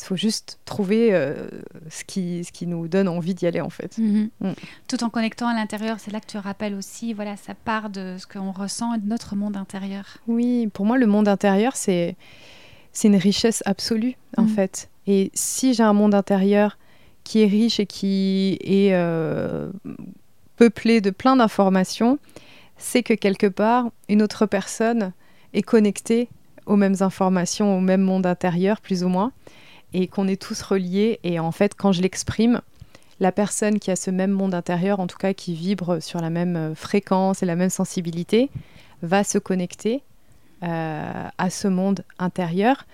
[0.01, 1.49] Il faut juste trouver euh,
[1.91, 3.99] ce, qui, ce qui nous donne envie d'y aller, en fait.
[3.99, 4.31] Mhm.
[4.41, 4.53] Mm.
[4.89, 8.17] Tout en connectant à l'intérieur, c'est là que tu rappelles aussi, voilà, ça part de
[8.19, 10.19] ce qu'on ressent et de notre monde intérieur.
[10.29, 12.17] Oui, pour moi, le monde intérieur, c'est
[13.03, 14.49] une richesse absolue, en Mm.
[14.49, 14.89] fait.
[15.09, 16.79] Et si j'ai un monde intérieur
[17.25, 19.71] qui est riche et qui est euh,
[20.57, 22.19] peuplé de plein d'informations,
[22.81, 25.13] c'est que quelque part, une autre personne
[25.53, 26.29] est connectée
[26.67, 29.33] aux mêmes informations, au même monde intérieur, plus ou moins,
[29.93, 31.21] et qu'on est tous reliés.
[31.23, 32.63] Et en fait, quand je l'exprime,
[33.21, 36.31] la personne qui a ce même monde intérieur, en tout cas qui vibre sur la
[36.31, 38.51] même euh, fréquence et la même sensibilité,
[39.03, 40.03] va se connecter
[40.63, 42.87] euh, à ce monde intérieur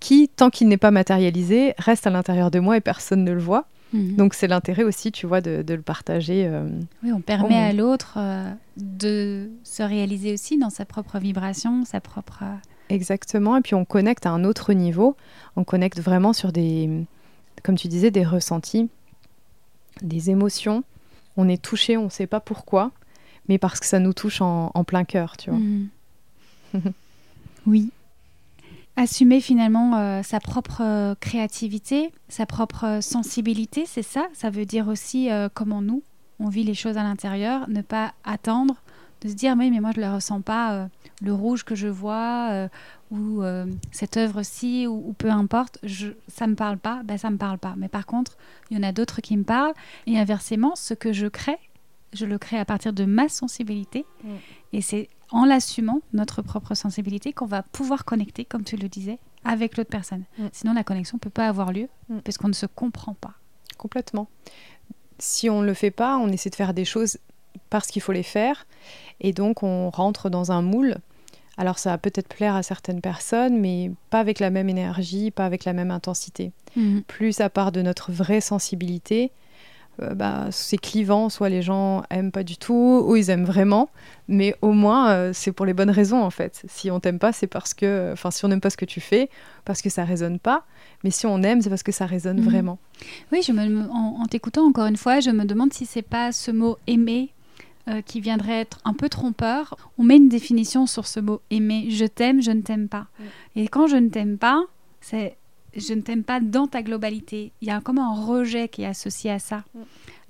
[0.00, 3.40] qui, tant qu'il n'est pas matérialisé, reste à l'intérieur de moi et personne ne le
[3.40, 3.66] voit.
[3.94, 4.16] Mhm.
[4.16, 6.46] Donc c'est l'intérêt aussi, tu vois, de, de le partager.
[6.46, 6.68] euh,
[7.02, 12.00] Oui, on permet à l'autre euh, de se réaliser aussi dans sa propre vibration, sa
[12.00, 12.40] propre.
[12.42, 12.54] euh,
[12.90, 13.56] Exactement.
[13.56, 15.16] Et puis on connecte à un autre niveau.
[15.56, 16.90] On connecte vraiment sur des,
[17.62, 18.90] comme tu disais, des ressentis,
[20.02, 20.82] des émotions.
[21.36, 22.90] On est touché, on ne sait pas pourquoi,
[23.48, 25.58] mais parce que ça nous touche en, en plein cœur, tu vois.
[25.60, 25.88] Mhm.
[27.66, 27.90] oui.
[28.96, 34.28] Assumer finalement euh, sa propre euh, créativité, sa propre euh, sensibilité, c'est ça?
[34.34, 36.04] Ça veut dire aussi euh, comment nous,
[36.38, 38.76] on vit les choses à l'intérieur, ne pas attendre
[39.20, 40.86] de se dire mais, mais moi je ne le ressens pas, euh,
[41.22, 42.68] le rouge que je vois,
[43.10, 43.42] ou
[43.92, 47.34] cette œuvre-ci, ou, ou peu importe, je, ça ne me parle pas, ben ça ne
[47.34, 47.74] me parle pas.
[47.76, 48.36] Mais par contre,
[48.70, 49.74] il y en a d'autres qui me parlent,
[50.06, 51.58] et inversement, ce que je crée,
[52.12, 54.28] je le crée à partir de ma sensibilité, Mm.
[54.72, 59.18] et c'est en l'assumant, notre propre sensibilité, qu'on va pouvoir connecter, comme tu le disais,
[59.44, 60.22] avec l'autre personne.
[60.38, 60.46] Mm.
[60.52, 62.18] Sinon, la connexion ne peut pas avoir lieu, Mm.
[62.20, 63.32] parce qu'on ne se comprend pas.
[63.76, 64.28] Complètement.
[65.18, 67.18] Si on ne le fait pas, on essaie de faire des choses
[67.68, 68.66] parce qu'il faut les faire.
[69.20, 70.96] Et donc, on rentre dans un moule.
[71.56, 75.46] Alors, ça va peut-être plaire à certaines personnes, mais pas avec la même énergie, pas
[75.46, 76.52] avec la même intensité.
[77.06, 79.30] Plus ça part de notre vraie sensibilité,
[80.02, 81.28] euh, bah, c'est clivant.
[81.28, 83.88] Soit les gens aiment pas du tout, ou ils aiment vraiment.
[84.28, 86.62] Mais au moins, euh, c'est pour les bonnes raisons, en fait.
[86.68, 88.10] Si on t'aime pas, c'est parce que...
[88.12, 89.28] Enfin, si on n'aime pas ce que tu fais,
[89.64, 90.64] parce que ça résonne pas.
[91.04, 92.44] Mais si on aime, c'est parce que ça résonne Mhm.
[92.44, 92.78] vraiment.
[93.32, 96.32] Oui, je me, en, en t'écoutant encore une fois, je me demande si c'est pas
[96.32, 97.30] ce mot aimer
[97.88, 99.76] euh, qui viendrait être un peu trompeur.
[99.98, 101.88] On met une définition sur ce mot aimer.
[101.90, 103.06] Je t'aime, je ne t'aime pas.
[103.18, 103.24] Mm.
[103.56, 104.62] Et quand je ne t'aime pas,
[105.02, 105.36] c'est
[105.76, 107.52] je ne t'aime pas dans ta globalité.
[107.60, 109.64] Il y a comme un rejet qui est associé à ça.
[109.74, 109.80] Mm.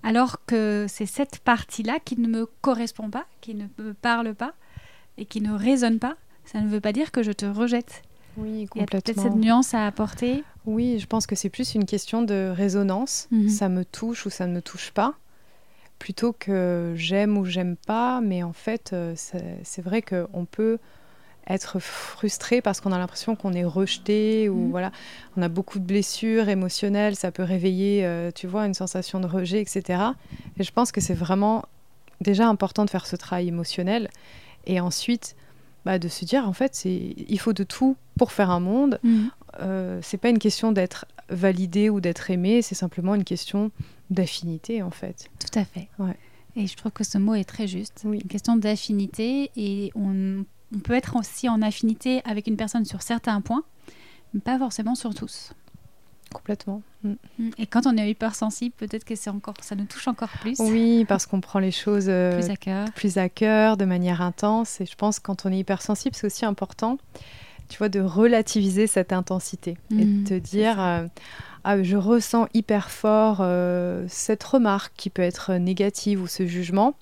[0.02, 4.52] Alors que c'est cette partie-là qui ne me correspond pas, qui ne me parle pas
[5.16, 6.16] et qui ne résonne pas.
[6.44, 8.02] Ça ne veut pas dire que je te rejette.
[8.36, 9.22] Oui, Il y a peut-être complètement.
[9.22, 10.44] cette nuance à apporter.
[10.66, 13.28] Oui, je pense que c'est plus une question de résonance.
[13.30, 13.48] Mhm.
[13.48, 15.14] Ça me touche ou ça ne me touche pas.
[15.98, 18.20] Plutôt que j'aime ou j'aime pas.
[18.20, 20.78] Mais en fait, euh, c'est vrai qu'on peut
[21.48, 24.70] être frustré parce qu'on a l'impression qu'on est rejeté ou Mhm.
[24.70, 24.92] voilà,
[25.36, 29.26] on a beaucoup de blessures émotionnelles, ça peut réveiller, euh, tu vois, une sensation de
[29.26, 30.02] rejet, etc.
[30.58, 31.64] Et je pense que c'est vraiment
[32.20, 34.08] déjà important de faire ce travail émotionnel
[34.66, 35.36] et ensuite
[35.84, 38.98] bah, de se dire en fait, c'est il faut de tout pour faire un monde.
[39.02, 39.30] Mhm.
[39.60, 43.70] Euh, c'est pas une question d'être validé ou d'être aimé, c'est simplement une question
[44.10, 45.28] d'affinité en fait.
[45.38, 45.88] Tout à fait.
[45.98, 46.16] Ouais.
[46.56, 48.02] Et je trouve que ce mot est très juste.
[48.04, 48.20] Oui.
[48.22, 53.02] Une question d'affinité et on, on peut être aussi en affinité avec une personne sur
[53.02, 53.64] certains points,
[54.32, 55.52] mais pas forcément sur tous.
[56.32, 56.82] Complètement.
[57.04, 57.14] Mm.
[57.58, 61.04] Et quand on est hypersensible, peut-être que c'est encore, ça nous touche encore plus, Oui,
[61.06, 62.92] parce qu'on prend les choses euh, plus à cœur.
[62.92, 64.80] plus à cœur, de manière intense.
[64.80, 66.98] Et je pense que quand on est hypersensible, c'est aussi important,
[67.68, 71.06] tu vois, de relativiser cette intensité et de te dire, euh,
[71.62, 76.94] ah, je ressens hyper fort euh, cette remarque qui peut être négative ou ce jugement.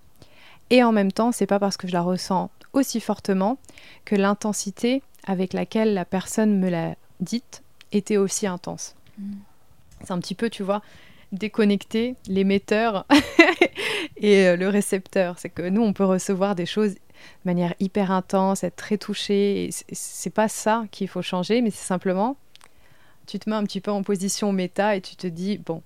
[0.68, 3.58] Et en même temps, c'est pas parce que je la ressens aussi fortement
[4.04, 8.94] que l'intensité avec laquelle la personne me l'a dite était aussi intense.
[9.18, 9.38] Mhm.
[10.04, 10.82] C'est un petit peu, tu vois,
[11.30, 13.06] déconnecter l'émetteur
[14.16, 15.38] et euh, le récepteur.
[15.38, 16.98] C'est que nous, on peut recevoir des choses de
[17.44, 19.70] manière hyper intense, être très touché.
[19.92, 22.36] C'est pas ça qu'il faut changer, mais c'est simplement,
[23.26, 25.82] tu te mets un petit peu en position méta et tu te dis, bon,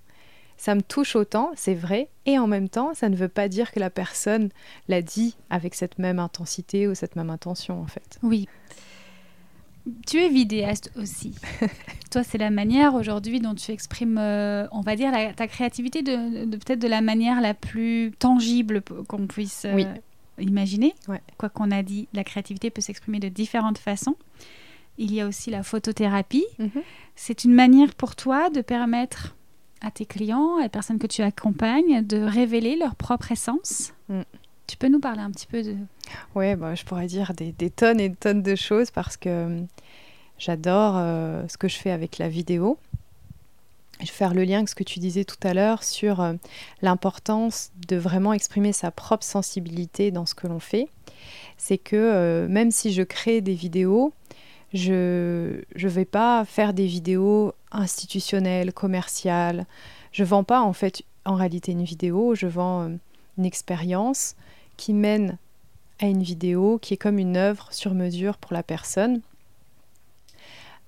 [0.56, 3.70] ça me touche autant, c'est vrai, et en même temps, ça ne veut pas dire
[3.72, 4.48] que la personne
[4.88, 8.18] l'a dit avec cette même intensité ou cette même intention, en fait.
[8.22, 8.48] Oui.
[10.06, 11.32] Tu es vidéaste aussi.
[12.10, 16.02] Toi, c'est la manière aujourd'hui dont tu exprimes, euh, on va dire, la- ta créativité
[16.02, 19.86] de, de- peut-être de la manière la plus tangible qu'on puisse euh, Oui.
[20.40, 20.92] imaginer.
[21.06, 21.20] Ouais.
[21.38, 24.16] Quoi qu'on a dit, la créativité peut s'exprimer de différentes façons.
[24.98, 26.46] il y a aussi la photothérapie.
[26.58, 26.82] Mhm.
[27.14, 29.36] C'est une manière pour toi de permettre
[29.80, 33.92] à tes clients, à les personnes que tu accompagnes, de révéler leur propre essence.
[34.08, 34.22] Mm.
[34.66, 35.76] Tu peux nous parler un petit peu de...
[36.34, 39.28] Ouais, bah, je pourrais dire des, des tonnes et des tonnes de choses parce que
[39.28, 39.60] euh,
[40.38, 42.78] j'adore euh, ce que je fais avec la vidéo.
[44.00, 46.34] Je vais faire le lien avec ce que tu disais tout à l'heure sur euh,
[46.82, 50.88] l'importance de vraiment exprimer sa propre sensibilité dans ce que l'on fait.
[51.56, 54.12] C'est que euh, même si je crée des vidéos,
[54.72, 59.66] je ne vais pas faire des vidéos institutionnelles, commerciales.
[60.12, 62.96] Je vends pas en fait en réalité une vidéo, je vends euh,
[63.38, 64.36] une expérience
[64.76, 65.38] qui mène
[66.00, 69.20] à une vidéo qui est comme une œuvre sur mesure pour la personne,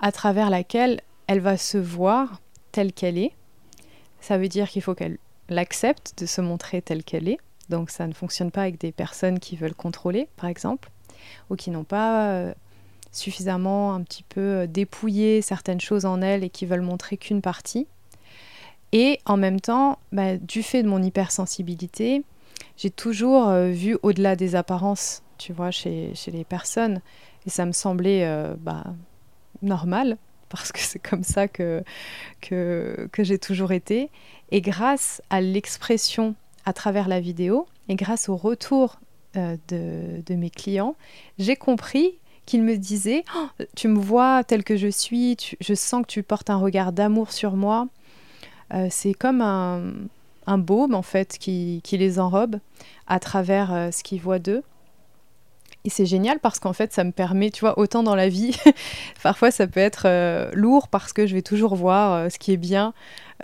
[0.01, 2.41] à travers laquelle elle va se voir
[2.73, 3.33] telle qu'elle est.
[4.21, 7.38] Ça veut dire qu'il faut qu'elle l'accepte de se montrer telle qu'elle est.
[7.69, 10.91] Donc ça ne fonctionne pas avec des personnes qui veulent contrôler, par exemple,
[11.51, 12.55] ou qui n'ont pas euh,
[13.12, 17.42] suffisamment un petit peu euh, dépouillé certaines choses en elles et qui veulent montrer qu'une
[17.42, 17.87] partie.
[18.92, 22.25] Et en même temps, bah, du fait de mon hypersensibilité,
[22.77, 27.01] j'ai toujours euh, vu au-delà des apparences, tu vois, chez, chez, les personnes.
[27.47, 28.85] Et ça me semblait euh, bah,
[29.62, 30.16] normal,
[30.49, 31.83] parce que c'est comme ça que,
[32.40, 34.11] que, que j'ai toujours été.
[34.51, 39.01] Et grâce à l'expression à travers la vidéo, et grâce au retour
[39.35, 40.97] de, de, mes clients,
[41.38, 45.74] j'ai compris qu'ils me disaient oh, Tu me vois tel que je suis, tu, je
[45.74, 47.88] sens que tu portes un regard d'amour sur moi.
[48.74, 49.92] Euh, c'est comme un,
[50.46, 52.58] un, baume, en fait, qui, qui les enrobe
[53.06, 54.62] à travers euh, ce qu'ils voient d'eux.
[55.84, 58.54] Et c'est génial parce qu'en fait, ça me permet, tu vois, autant dans la vie,
[59.22, 62.52] parfois ça peut être euh, lourd parce que je vais toujours voir euh, ce qui
[62.52, 62.92] est bien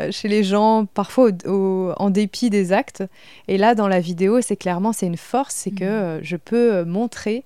[0.00, 3.04] euh, chez les gens, parfois au, au, en dépit des actes.
[3.48, 5.78] Et là, dans la vidéo, c'est clairement, c'est une force, c'est mmh.
[5.78, 7.44] que je peux montrer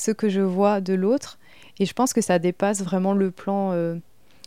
[0.00, 1.38] ce que je vois de l'autre.
[1.78, 3.96] Et je pense que ça dépasse vraiment le plan euh,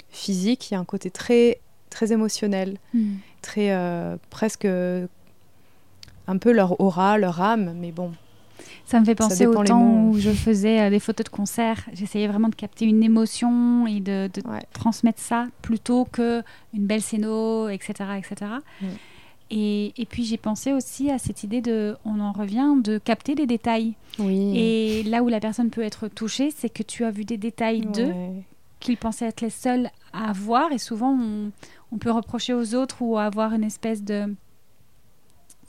[0.10, 0.72] physique.
[0.72, 3.13] Il y a un côté très, très émotionnel, mmh.
[3.42, 8.13] très presque un peu leur aura, leur âme, mais bon,
[8.86, 11.86] ça me fait penser au temps où je faisais euh, des photos de concert.
[11.94, 14.62] J'essayais vraiment de capter une émotion et de, de ouais.
[14.74, 18.52] transmettre ça plutôt que une belle scéno, etc., etc.
[19.56, 23.36] Et, et, puis j'ai pensé aussi à cette idée de, on en revient, de capter
[23.36, 23.94] des détails.
[24.18, 24.58] Oui.
[24.58, 27.86] Et là où la personne peut être touchée, c'est que tu as vu des détails
[27.86, 27.92] ouais.
[27.92, 28.13] d'eux
[28.80, 30.72] qu'ils pensaient être les seuls à voir.
[30.72, 31.52] Et souvent, on,
[31.92, 34.34] on peut reprocher aux autres ou avoir une espèce de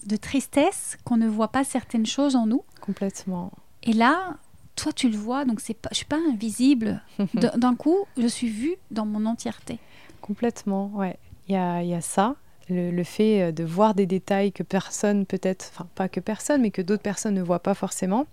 [0.06, 2.62] de tristesse qu'on ne voit pas certaines choses en nous.
[2.80, 3.52] Complètement.
[3.82, 4.36] Et là,
[4.76, 7.02] toi, tu le vois, donc c'est pas, je suis pas invisible.
[7.34, 9.78] D'un coup, je suis vue dans mon entièreté.
[10.20, 11.18] Complètement, ouais.
[11.48, 12.36] Il y a, y a, ça,
[12.68, 16.82] le, fait de voir des détails que personne peut-être, enfin pas que personne, mais que
[16.82, 18.26] d'autres personnes ne voient pas forcément,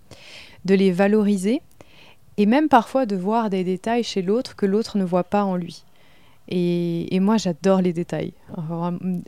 [0.64, 1.62] de les valoriser,
[2.36, 5.56] et même parfois de voir des détails chez l'autre que l'autre ne voit pas en
[5.56, 5.84] lui.
[6.48, 8.32] Et, et moi, j'adore les détails,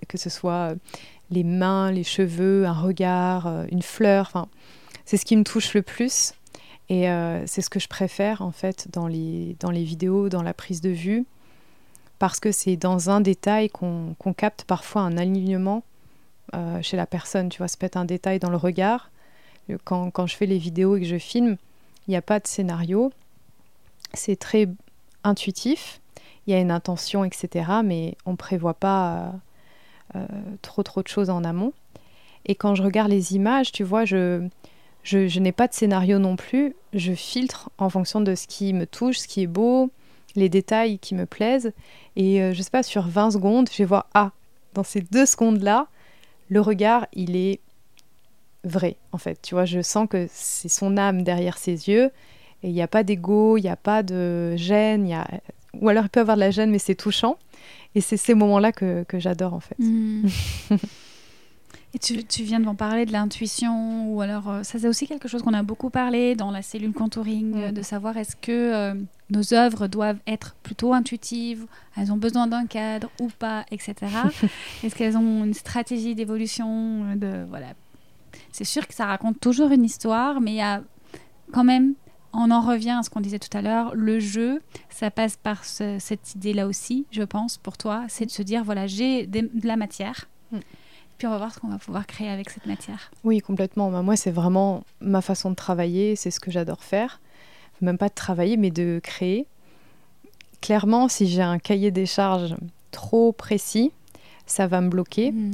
[0.09, 0.75] que ce soit
[1.31, 4.27] les mains, les cheveux, un regard, euh, une fleur.
[4.29, 4.49] Enfin,
[5.05, 6.35] c'est ce qui me touche le plus.
[6.89, 10.43] Et euh, c'est ce que je préfère en fait dans les, dans les vidéos, dans
[10.43, 11.25] la prise de vue,
[12.25, 15.83] parce que c'est dans un détail qu'on qu capte parfois un alignement
[16.55, 17.51] euh, chez la personne.
[17.51, 19.11] Tu vois, ça peut être un détail dans le regard.
[19.85, 21.59] Quand, quand je fais les vidéos et que je filme,
[22.09, 23.13] il n'y a pas de scénario.
[24.15, 24.69] C'est très
[25.23, 26.01] intuitif.
[26.47, 27.71] Il y a une intention, etc.
[27.85, 29.35] Mais on ne prévoit pas
[30.17, 30.25] euh,
[30.63, 31.75] trop trop de choses en amont.
[32.47, 34.49] Et quand je regarde les images, tu vois, je,
[35.03, 36.75] je n'ai pas de scénario non plus.
[36.95, 39.91] Je filtre en fonction de ce qui me touche, ce qui est beau,
[40.37, 41.73] les détails qui me plaisent.
[42.17, 44.33] Et euh, je sais pas, sur 20 secondes, je vais voir, ah,
[44.75, 45.89] dans ces deux secondes-là,
[46.49, 47.61] le regard, il est
[48.65, 49.41] vrai, en fait.
[49.43, 52.11] Tu vois, je sens que c'est son âme derrière ses yeux.
[52.63, 55.07] Et il n'y a pas d'ego, il n'y a pas de gêne.
[55.07, 55.29] Y a...
[55.81, 57.37] Ou alors il peut y avoir de la gêne, mais c'est touchant.
[57.95, 59.79] Et c'est ces moments-là que, que j'adore en fait.
[59.79, 60.29] Mmh.
[61.95, 65.07] Et tu, tu, viens de m'en parler de l'intuition, ou alors euh, ça c'est aussi
[65.07, 67.73] quelque chose qu'on a beaucoup parlé dans la cellule contouring, mmh.
[67.73, 68.95] de savoir est-ce que euh,
[69.31, 73.95] nos œuvres doivent être plutôt intuitives, elles ont besoin d'un cadre ou pas, etc.
[74.83, 77.69] est-ce qu'elles ont une stratégie d'évolution de voilà.
[78.53, 80.83] C'est sûr que ça raconte toujours une histoire, mais il y a
[81.53, 81.95] quand même
[82.35, 84.61] on en revient à ce qu'on disait tout à l'heure, le jeu,
[84.91, 88.65] ça passe par ce, cette idée-là aussi, je pense, pour toi, c'est de se dire,
[88.65, 90.59] voilà, j'ai de la matière, mm.
[91.17, 93.11] puis on va voir ce qu'on va pouvoir créer avec cette matière.
[93.23, 93.91] Oui, complètement.
[93.91, 97.21] Bah, moi, c'est vraiment ma façon de travailler, c'est ce que j'adore faire.
[97.81, 99.47] Même pas de travailler, mais de créer.
[100.61, 102.57] Clairement, si j'ai un cahier des charges
[102.91, 103.93] trop précis,
[104.47, 105.33] ça va me bloquer.
[105.33, 105.53] Mm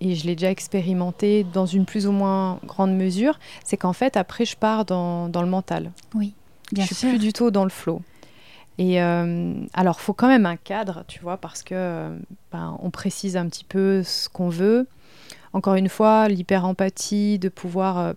[0.00, 4.16] et je l'ai déjà expérimenté dans une plus ou moins grande mesure, c'est qu'en fait,
[4.16, 5.92] après, je pars dans, dans le mental.
[6.14, 6.34] Oui,
[6.72, 6.96] bien je sûr.
[6.96, 8.00] suis plus du tout dans le flow.
[8.78, 12.16] Et euh, alors, faut quand même un cadre, tu vois, parce que
[12.50, 14.88] ben, on précise un petit peu ce qu'on veut.
[15.52, 18.14] Encore une fois, l'hyper-empathie, de pouvoir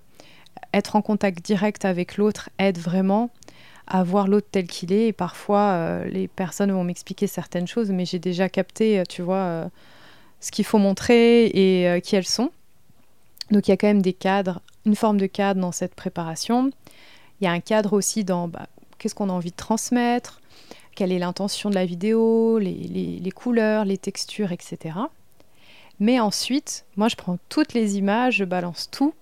[0.74, 3.30] être en contact direct avec l'autre aide vraiment
[3.88, 5.08] à voir l'autre tel qu'il est.
[5.08, 9.70] Et parfois, les personnes vont m'expliquer certaines choses, mais j'ai déjà capté, tu vois,
[10.40, 12.50] ce qu'il faut montrer et qui elles sont.
[13.52, 16.72] Donc il y a quand même des cadres, une forme de cadre dans cette préparation.
[17.40, 18.68] Il y a un cadre aussi dans bah,
[18.98, 20.42] qu'est-ce qu'on a envie de transmettre,
[20.96, 24.98] quelle est l'intention de la vidéo, les, couleurs, les textures, etc.
[26.00, 29.14] Mais ensuite, moi je prends toutes les images, je balance tout.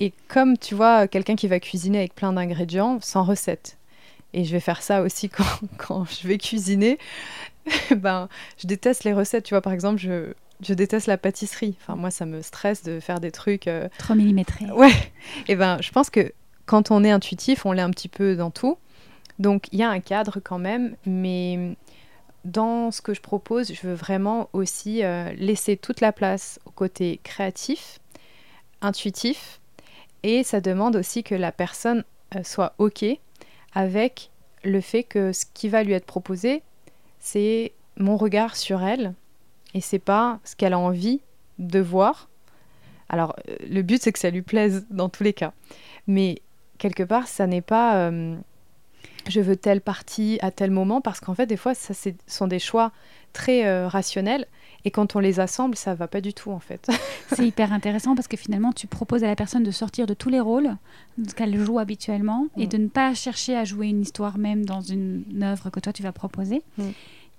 [0.00, 3.76] Et comme tu vois, quelqu'un qui va cuisiner avec plein d'ingrédients, sans recette.
[4.32, 5.44] Et je vais faire ça aussi quand,
[5.76, 6.98] quand je vais cuisiner.
[7.96, 8.28] ben,
[8.58, 9.44] je déteste les recettes.
[9.44, 10.32] Tu vois, par exemple, je,
[10.62, 11.76] je déteste la pâtisserie.
[11.80, 13.68] Enfin, moi, ça me stresse de faire des trucs.
[13.68, 13.88] Euh...
[13.98, 14.66] Trop millimétrés.
[14.74, 14.92] Ouais.
[15.48, 16.32] Et ben, je pense que
[16.66, 18.78] quand on est intuitif, on l'est un petit peu dans tout.
[19.38, 21.76] Donc, il y a un cadre quand même, mais
[22.44, 26.70] dans ce que je propose, je veux vraiment aussi euh, laisser toute la place au
[26.70, 28.00] côté créatif,
[28.82, 29.59] intuitif,
[30.22, 32.04] et ça demande aussi que la personne
[32.36, 33.04] euh, soit OK
[33.72, 34.30] avec
[34.64, 36.62] le fait que ce qui va lui être proposé,
[37.18, 39.14] c'est mon regard sur elle
[39.74, 41.20] et c'est pas ce qu'elle a envie
[41.58, 42.28] de voir.
[43.08, 45.52] Alors, euh, le but, c'est que ça lui plaise dans tous les cas.
[46.06, 46.42] Mais
[46.78, 48.36] quelque part, ça n'est pas euh,
[49.28, 51.94] je veux telle partie à tel moment, parce qu'en fait, des fois, ça
[52.26, 52.92] sont des choix
[53.32, 54.46] très rationnels.
[54.84, 56.88] Et quand on les assemble, ça va pas du tout, en fait.
[57.34, 60.28] c'est hyper intéressant parce que finalement, tu proposes à la personne de sortir de tous
[60.30, 60.76] les rôles
[61.36, 62.68] qu'elle joue habituellement et mm.
[62.68, 66.02] de ne pas chercher à jouer une histoire même dans une œuvre que toi, tu
[66.02, 66.62] vas proposer.
[66.78, 66.90] Mm.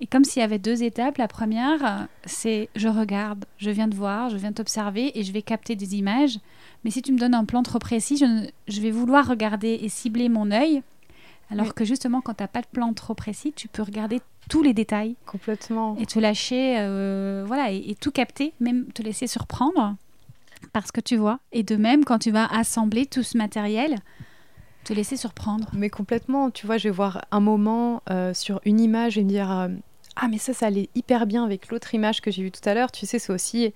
[0.02, 3.96] Et comme s'il y avait deux étapes, la première, c'est je regarde, je viens de
[3.96, 6.40] voir, je viens t'observer et je vais capter des images.
[6.84, 10.28] Mais si tu me donnes un plan trop précis, je, vais vouloir regarder et cibler
[10.28, 10.82] mon œil.
[11.52, 14.22] Alors que justement, quand tu n'as pas de plan trop précis, tu peux regarder
[14.52, 15.16] tous les détails.
[15.26, 15.96] Complètement.
[15.96, 19.96] Et te lâcher, euh, voilà, et, tout capter, même te laisser surprendre
[20.74, 21.40] parce que tu vois.
[21.54, 23.96] Et de même, quand tu vas assembler tout ce matériel,
[24.84, 25.70] te laisser surprendre.
[25.72, 29.30] Mais complètement, tu vois, je vais voir un moment euh, sur une image et me
[29.30, 29.70] dire, euh,
[30.18, 32.74] ah mais ça, ça allait hyper bien avec l'autre image que j'ai vue tout à
[32.74, 32.92] l'heure.
[32.92, 33.74] Tu sais, c'est aussi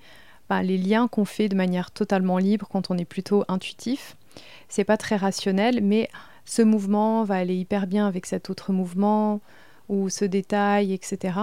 [0.49, 4.17] bah, les liens qu'on fait de manière totalement libre quand on est plutôt intuitif.
[4.67, 6.09] C'est pas très rationnel, mais
[6.43, 9.39] ce mouvement va aller hyper bien avec cet autre mouvement
[9.89, 11.33] ou ce détail, etc.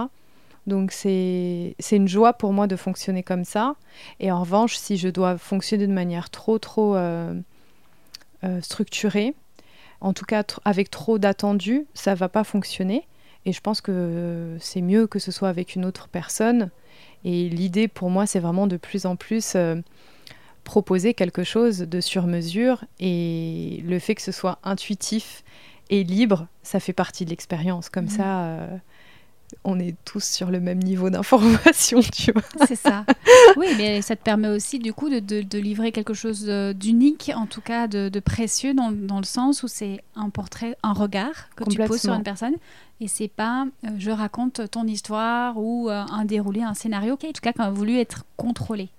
[0.65, 3.75] Donc c'est une joie pour moi de fonctionner comme ça.
[4.19, 7.33] Et en revanche, si je dois fonctionner de manière trop trop euh,
[8.43, 9.33] euh, structurée,
[9.99, 13.07] en tout cas avec trop d'attendus, ça va pas fonctionner.
[13.45, 16.69] Et je pense que c'est mieux que ce soit avec une autre personne.
[17.25, 19.75] Et l'idée pour moi, c'est vraiment de plus en plus euh,
[20.63, 22.85] proposer quelque chose de sur mesure.
[23.01, 25.43] Et le fait que ce soit intuitif
[25.93, 27.89] et libre, ça fait partie de l'expérience.
[27.89, 28.09] Comme mmh.
[28.09, 28.77] ça, euh,
[29.63, 32.41] on est tous sur le même niveau d'information, tu vois.
[32.67, 33.05] C'est ça.
[33.57, 37.45] Oui, mais ça te permet aussi, du coup, de, livrer quelque chose euh, d'unique, en
[37.45, 41.77] tout cas de, précieux, dans, le sens où c'est un portrait, un regard que tu
[41.77, 42.55] poses sur une personne.
[42.99, 47.27] Et c'est pas euh, je raconte ton histoire ou euh, un déroulé, un scénario qui,
[47.27, 48.89] en tout cas, qui a voulu être contrôlé.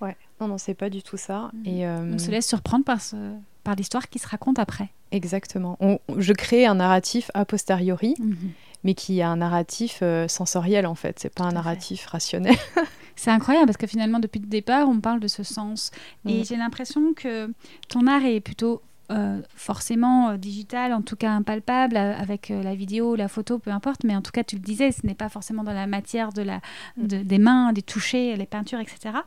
[0.00, 1.50] Ouais, non, non, c'est pas du tout ça.
[1.54, 1.66] Mhm.
[1.66, 3.16] Et, On se laisse surprendre par, ce,
[3.64, 4.90] par l'histoire qui se raconte après.
[5.10, 5.78] Exactement.
[6.16, 8.14] je crée un narratif a posteriori.
[8.18, 8.52] Mhm
[8.84, 11.18] mais qui a un narratif euh, sensoriel en fait.
[11.18, 12.54] C'est pas un narratif rationnel.
[13.16, 15.90] C'est incroyable parce que finalement, depuis le départ, on parle de ce sens.
[16.26, 16.44] Et mm.
[16.44, 17.52] j'ai l'impression que
[17.88, 23.16] ton art est plutôt euh, forcément euh, digital, en tout cas impalpable, avec la vidéo,
[23.16, 24.04] la photo, peu importe.
[24.04, 26.42] Mais en tout cas, tu le disais, ce n'est pas forcément dans la matière de
[26.42, 26.60] la,
[26.96, 27.06] mm.
[27.06, 29.18] des mains, des touchés, les peintures, etc.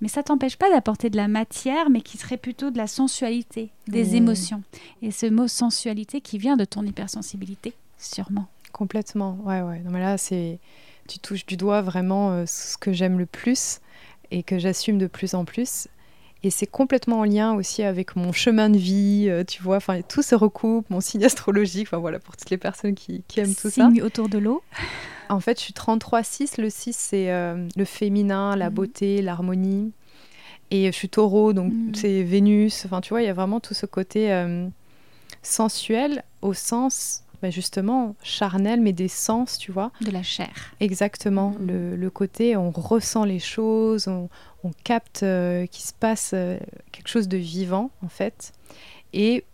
[0.00, 3.70] Mais ça t'empêche pas d'apporter de la matière, mais qui serait plutôt de la sensualité,
[3.88, 4.14] des mm.
[4.14, 4.62] émotions.
[5.02, 8.46] Et ce mot sensualité qui vient de ton hypersensibilité, sûrement.
[8.72, 9.80] Complètement, ouais, ouais.
[9.80, 10.58] Non, mais là, c'est.
[11.08, 13.80] Tu touches du doigt vraiment euh, ce que j'aime le plus
[14.30, 15.88] et que j'assume de plus en plus.
[16.46, 19.78] Et c'est complètement en lien aussi avec mon chemin de vie, euh, tu vois.
[19.78, 21.88] Enfin, tout se recoupe, mon signe astrologique.
[21.88, 23.88] Enfin, voilà, pour toutes les personnes qui, qui aiment tout ça.
[23.88, 24.62] Signe autour de l'eau.
[25.28, 26.60] En fait, je suis 33-6.
[26.60, 28.74] Le 6, c'est euh, le féminin, la mhm.
[28.76, 29.90] beauté, l'harmonie.
[30.70, 31.96] Et je suis taureau, donc mhm.
[31.96, 32.84] c'est Vénus.
[32.84, 34.32] Enfin, tu vois, il y a vraiment tout ce côté
[35.42, 39.92] sensuel au sens bah, justement charnel, mais des sens, tu vois.
[40.00, 40.74] De la chair.
[40.80, 41.50] Exactement.
[41.50, 41.94] Mm.
[41.94, 44.28] Le, côté, on ressent les choses, on,
[44.84, 46.58] capte euh, qu'il se passe euh,
[46.92, 48.52] quelque chose de vivant, en fait.
[49.12, 49.44] Et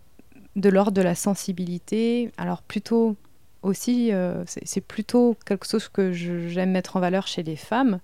[0.55, 2.31] de l'ordre de la sensibilité.
[2.37, 3.15] Alors plutôt
[3.61, 7.99] aussi, euh, c'est plutôt quelque chose que j'aime mettre en valeur chez les femmes,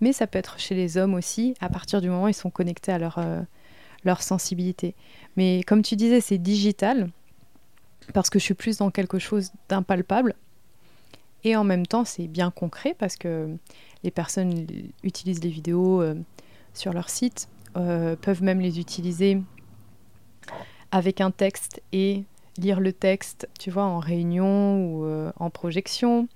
[0.00, 2.50] mais ça peut être chez les hommes aussi, à partir du moment où ils sont
[2.50, 3.18] connectés à leur,
[4.04, 4.94] leur sensibilité.
[5.36, 7.10] Mais comme tu disais, c'est digital
[8.12, 10.34] parce que je suis plus dans quelque chose d'impalpable.
[11.44, 13.56] Et en même temps, c'est bien concret parce que
[14.04, 14.66] les personnes
[15.02, 16.02] utilisent les vidéos
[16.74, 19.40] sur leur site, euh, peuvent même les utiliser
[20.90, 22.24] avec un texte et
[22.58, 26.28] lire le texte, tu vois, en réunion ou euh, en projection.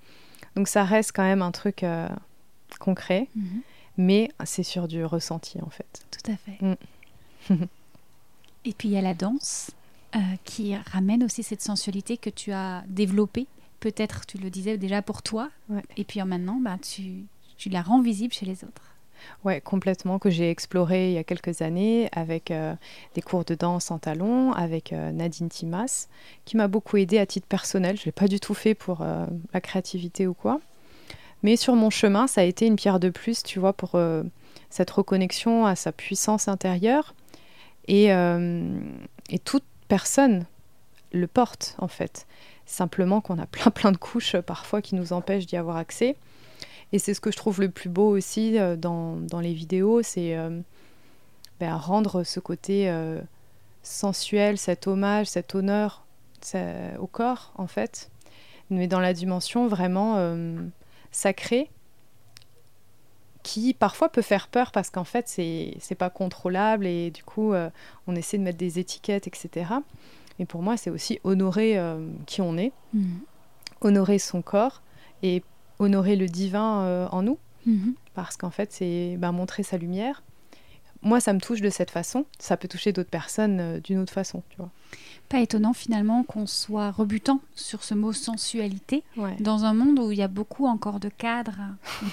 [0.56, 1.84] Donc ça reste quand même un truc
[2.78, 3.60] concret, mhm.
[3.96, 6.06] mais c'est sur du ressenti en fait.
[6.10, 6.58] Tout à fait.
[6.60, 7.54] Mm.
[8.64, 9.72] et puis il y a la danse
[10.44, 13.48] qui ramène aussi cette sensualité que tu as développée
[13.84, 15.50] peut-être, tu le disais déjà pour toi,
[15.98, 17.26] et puis maintenant, bah, tu,
[17.58, 18.93] tu la rends visible chez les autres.
[19.44, 22.74] Ouais, complètement, que j'ai exploré il y a quelques années avec euh,
[23.14, 26.08] des cours de danse en talons, avec euh, Nadine Timas,
[26.44, 27.96] qui m'a beaucoup aidé à titre personnel.
[27.96, 30.60] Je ne l'ai pas du tout fait pour euh, la créativité ou quoi.
[31.42, 33.98] Mais sur mon chemin, ça a été une pierre de plus, tu vois, pour
[34.70, 37.14] cette reconnexion à sa puissance intérieure.
[37.86, 40.46] Et, et toute personne
[41.12, 42.26] le porte, en fait.
[42.64, 46.16] Simplement qu'on a plein plein de couches parfois qui nous empêchent d'y avoir accès.
[46.94, 50.02] Et c'est ce que je trouve le plus beau aussi euh, dans, dans, les vidéos,
[50.02, 50.60] c'est euh,
[51.60, 52.90] ben, rendre ce côté
[53.82, 56.06] sensuel, cet hommage, cet honneur
[56.98, 58.10] au corps en fait,
[58.70, 60.36] mais dans la dimension vraiment
[61.10, 61.70] sacrée
[63.42, 67.54] qui parfois peut faire peur parce qu'en fait c'est pas contrôlable et du coup
[68.06, 69.74] on essaie de mettre des étiquettes etc.
[70.38, 73.18] Et pour moi, c'est aussi honorer euh, qui on est, mm.
[73.82, 74.82] honorer son corps
[75.22, 75.42] et
[75.78, 77.38] honorer le divin euh, en nous.
[77.66, 77.94] Mm-hmm.
[78.14, 80.22] Parce qu'en fait, c'est bah, montrer sa lumière.
[81.02, 82.24] Moi, ça me touche de cette façon.
[82.38, 84.70] Ça peut toucher d'autres personnes euh, d'une autre façon, tu vois.
[85.28, 89.02] Pas étonnant finalement qu'on soit rebutant sur ce mot sensualité
[89.40, 91.60] dans un monde où il y a beaucoup encore de cadres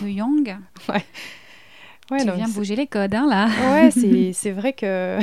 [0.01, 0.57] de yang.
[0.89, 1.05] ouais.
[2.09, 2.26] ouais.
[2.26, 3.47] tu viens bouger les codes, hein, là.
[3.74, 3.91] Ouais,
[4.34, 5.20] c'est vrai que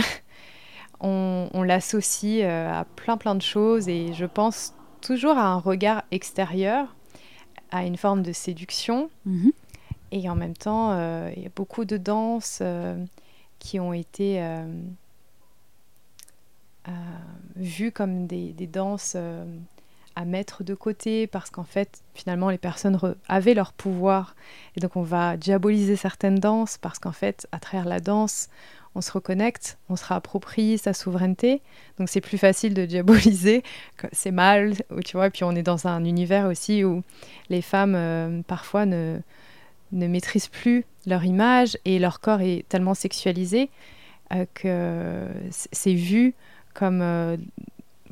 [1.00, 6.02] on, l'associe euh, à plein plein de choses et je pense toujours à un regard
[6.10, 6.94] extérieur,
[7.70, 9.10] à une forme de séduction.
[9.24, 9.52] Mhm.
[10.10, 13.04] Et en même temps, euh, il y a beaucoup de danses euh,
[13.58, 14.42] qui ont été
[17.56, 19.16] vues comme des, danses
[20.18, 22.98] à mettre de côté parce qu'en fait, finalement, les personnes
[23.28, 24.34] avaient leur pouvoir.
[24.74, 28.48] Et donc, on va diaboliser certaines danses parce qu'en fait, à travers la danse,
[28.98, 31.62] on se reconnecte, on se réapproprie sa souveraineté.
[31.98, 33.62] Donc c'est plus facile de diaboliser,
[34.10, 34.74] c'est mal,
[35.04, 35.28] tu vois.
[35.28, 37.04] Et puis on est dans un univers aussi où
[37.48, 39.20] les femmes euh, parfois ne,
[39.92, 43.70] maîtrisent plus leur image et leur corps est tellement sexualisé
[44.34, 46.34] euh, que c'est vu
[46.74, 47.36] comme euh,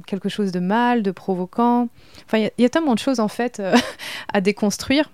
[0.07, 1.89] quelque chose de mal, de provoquant.
[2.27, 3.61] Enfin, il y, a tellement de choses en fait
[4.33, 5.11] à déconstruire.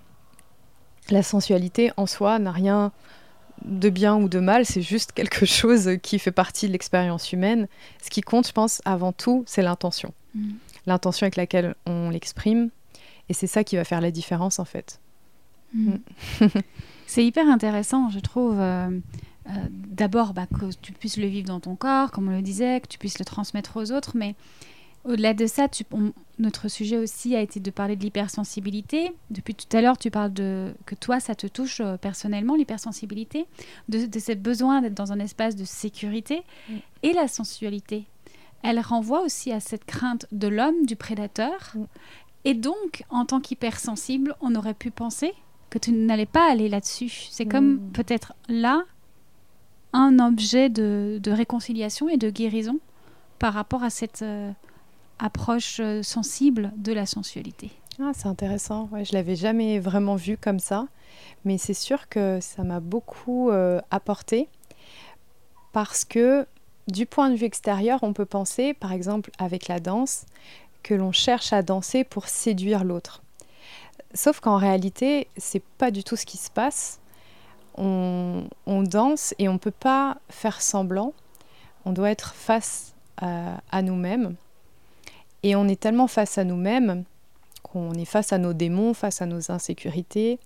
[1.09, 2.91] La sensualité en soi n'a rien
[3.65, 7.67] de bien ou de mal, c'est juste quelque chose qui fait partie de l'expérience humaine.
[8.03, 10.13] Ce qui compte, je pense, avant tout, c'est l'intention.
[10.35, 10.51] Mm.
[10.85, 12.69] L'intention avec laquelle on l'exprime.
[13.29, 14.99] Et c'est ça qui va faire la différence, en fait.
[15.73, 15.93] Mm.
[16.41, 16.47] Mm.
[17.07, 18.59] c'est hyper intéressant, je trouve.
[18.59, 18.89] Euh,
[19.49, 22.79] euh, d'abord, bah, que tu puisses le vivre dans ton corps, comme on le disait,
[22.81, 24.35] que tu puisses le transmettre aux autres, mais
[25.05, 25.67] au-delà de ça,
[26.39, 29.13] notre sujet aussi a été de parler de l'hypersensibilité.
[29.29, 33.45] Depuis tout à l'heure, tu parles de que toi, ça te touche euh, personnellement, l'hypersensibilité,
[33.89, 36.43] de, de ce besoin d'être dans un espace de sécurité
[37.01, 38.05] et la sensualité.
[38.61, 41.73] Elle renvoie aussi à cette crainte de l'homme, du prédateur.
[42.45, 45.33] Et donc, en tant qu'hypersensible, on aurait pu penser
[45.69, 47.27] que tu n'allais pas aller là-dessus.
[47.29, 47.91] C'est comme mm.
[47.91, 48.83] peut-être là
[49.91, 52.79] un objet de, réconciliation et de guérison
[53.37, 54.21] par rapport à cette...
[54.21, 54.51] Euh,
[55.23, 57.71] approche euh, sensible de la sensualité.
[58.01, 60.87] Ah, c'est intéressant, ouais, je l'avais jamais vraiment vu comme ça,
[61.45, 64.49] mais c'est sûr que ça m'a beaucoup euh, apporté
[65.71, 66.45] parce que
[66.87, 70.25] du point de vue extérieur, on peut penser, par exemple avec la danse,
[70.81, 73.23] que l'on cherche à danser pour séduire l'autre.
[74.13, 76.99] Sauf qu'en réalité, c'est pas du tout ce qui se passe.
[77.75, 81.13] On, danse et on ne peut pas faire semblant.
[81.85, 84.35] On doit être face à nous-mêmes
[85.43, 87.03] et on est tellement face à nous-mêmes
[87.61, 90.39] qu'on est face à nos démons, face à nos insécurités,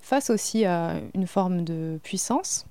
[0.00, 2.66] face aussi à une forme de puissance.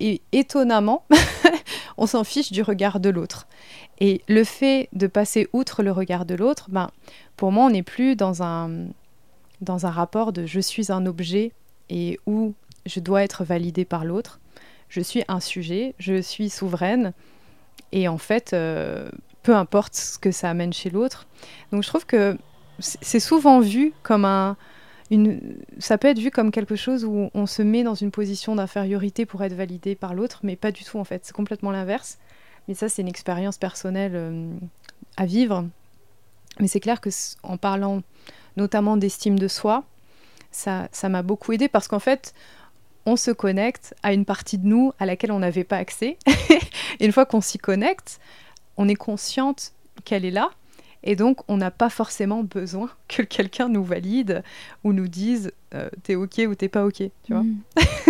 [0.00, 1.04] Et étonnamment,
[1.96, 3.46] on s'en fiche du regard de l'autre.
[4.00, 6.90] Et le fait de passer outre le regard de l'autre, ben,
[7.36, 8.88] pour moi, on n'est plus dans un,
[9.82, 11.52] rapport de je suis un objet
[11.90, 12.54] et où
[12.86, 14.40] je dois être validé par l'autre.
[14.88, 17.12] Je suis un sujet, je suis souveraine.
[17.92, 19.10] Et en fait, euh,
[19.48, 21.26] peu importe ce que ça amène chez l'autre.
[21.72, 22.36] Donc je trouve que
[22.80, 24.58] c'est souvent vu comme un...
[25.10, 28.56] Une, ça peut être vu comme quelque chose où on se met dans une position
[28.56, 31.24] d'infériorité pour être validé par l'autre, mais pas du tout en fait.
[31.24, 32.18] C'est complètement l'inverse.
[32.68, 34.52] Mais ça, c'est une expérience personnelle euh,
[35.16, 35.64] à vivre.
[36.60, 37.08] Mais c'est clair que
[37.42, 38.02] en parlant
[38.58, 39.84] notamment d'estime de soi,
[40.50, 42.34] ça m'a beaucoup aidé parce qu'en fait,
[43.06, 46.18] on se connecte à une partie de nous à laquelle on n'avait pas accès.
[47.00, 48.20] une fois qu'on s'y connecte,
[48.78, 49.72] on est consciente
[50.04, 50.50] qu'elle est là.
[51.04, 54.42] Et donc, on n'a pas forcément besoin que quelqu'un nous valide
[54.84, 56.96] ou nous dise euh, t'es OK ou t'es pas OK.
[56.96, 57.60] Tu vois mm.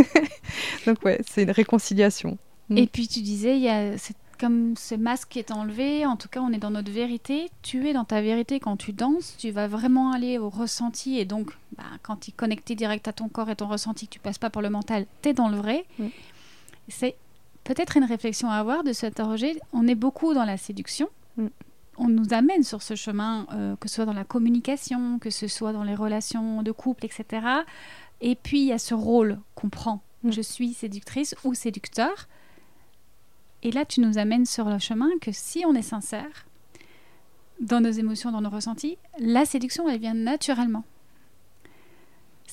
[0.87, 2.39] donc, ouais, c'est une réconciliation.
[2.71, 2.89] Et mm.
[2.89, 3.97] puis, tu disais, il y a
[4.39, 7.93] comme ce masque est enlevé, en tout cas on est dans notre vérité, tu es
[7.93, 11.83] dans ta vérité quand tu danses, tu vas vraiment aller au ressenti et donc bah,
[12.05, 14.49] quand tu es connecté direct à ton corps et ton ressenti, que tu passes pas
[14.49, 15.85] par le mental, tu es dans le vrai.
[16.89, 17.17] C'est
[17.65, 21.09] peut-être une réflexion à avoir de s'interroger, on est beaucoup dans la séduction.
[21.97, 25.49] On nous amène sur ce chemin, euh, que ce soit dans la communication, que ce
[25.49, 27.47] soit dans les relations de couple, etc.
[28.21, 30.01] Et puis il y a ce rôle qu'on prend.
[30.25, 32.29] Je suis séductrice ou séducteur
[33.63, 36.47] et là, tu nous amènes sur le chemin que si on est sincère
[37.61, 40.85] dans nos émotions, dans nos ressentis, la séduction, elle vient naturellement.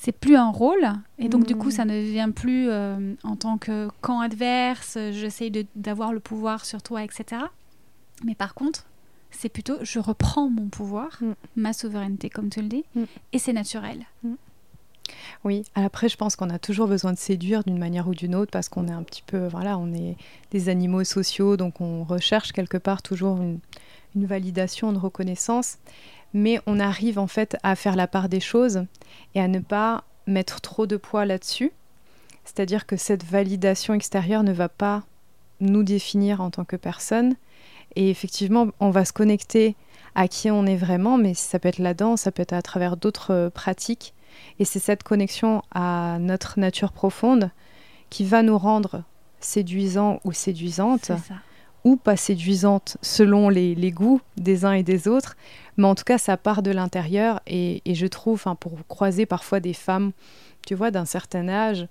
[0.06, 0.88] C'est plus un rôle,
[1.18, 5.68] et donc du coup, ça ne vient plus euh, en tant que camp adverse, j'essaye
[5.76, 7.42] d'avoir le pouvoir sur toi, etc.
[8.24, 8.86] Mais par contre,
[9.32, 11.34] c'est plutôt je reprends mon pouvoir, mm.
[11.56, 13.04] ma souveraineté, comme tu le dis, mm.
[13.34, 14.06] et c'est naturel.
[15.44, 18.52] Oui, après je pense qu'on a toujours besoin de séduire d'une manière ou d'une autre
[18.52, 20.18] parce qu'on est un petit peu, voilà, on est
[20.52, 23.60] des animaux sociaux, donc on recherche quelque part toujours une,
[24.16, 25.80] validation, une reconnaissance,
[26.36, 28.86] mais on arrive en fait à faire la part des choses
[29.34, 31.72] et à ne pas mettre trop de poids là-dessus.
[32.44, 35.04] C'est-à-dire que cette validation extérieure ne va pas
[35.62, 37.36] nous définir en tant que personne.
[37.96, 39.78] Et effectivement, on va se connecter
[40.14, 42.62] à qui on est vraiment, mais ça peut être la danse, ça peut être à
[42.62, 44.14] travers d'autres pratiques
[44.60, 47.50] et c'est cette connexion à notre nature profonde
[48.10, 49.04] qui va nous rendre
[49.40, 51.12] séduisants ou séduisantes,
[51.86, 55.38] ou pas séduisantes selon les, goûts des uns et des autres.
[55.78, 57.40] Mais en tout cas, ça part de l'intérieur.
[57.48, 60.12] Et, je trouve, pour croiser parfois des femmes,
[60.66, 61.88] tu vois, d'un certain âge,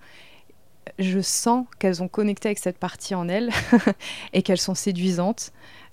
[0.98, 3.50] je sens qu'elles ont connecté avec cette partie en elles
[4.34, 5.52] et qu'elles sont séduisantes.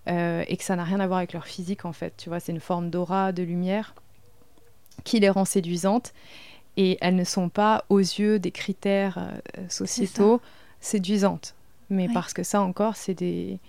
[0.09, 2.15] Euh, et que ça n'a rien à voir avec leur physique en fait.
[2.17, 3.93] Tu vois, c'est une forme d'aura, de lumière
[5.03, 6.11] qui les rend séduisantes
[6.75, 10.41] et elles ne sont pas aux yeux des critères euh, sociétaux
[10.79, 11.53] séduisantes.
[11.91, 13.59] Mais parce que ça encore, c'est des,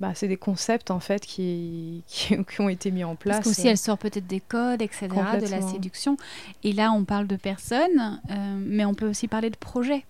[0.00, 3.36] bah, c'est des concepts en fait qui, qui, ont été mis en place.
[3.36, 5.08] Parce qu'aussi, elle sort peut-être des codes, etc.,
[5.40, 6.16] de la séduction.
[6.64, 10.04] Et là, on parle de personnes, euh, mais on peut aussi parler de projets.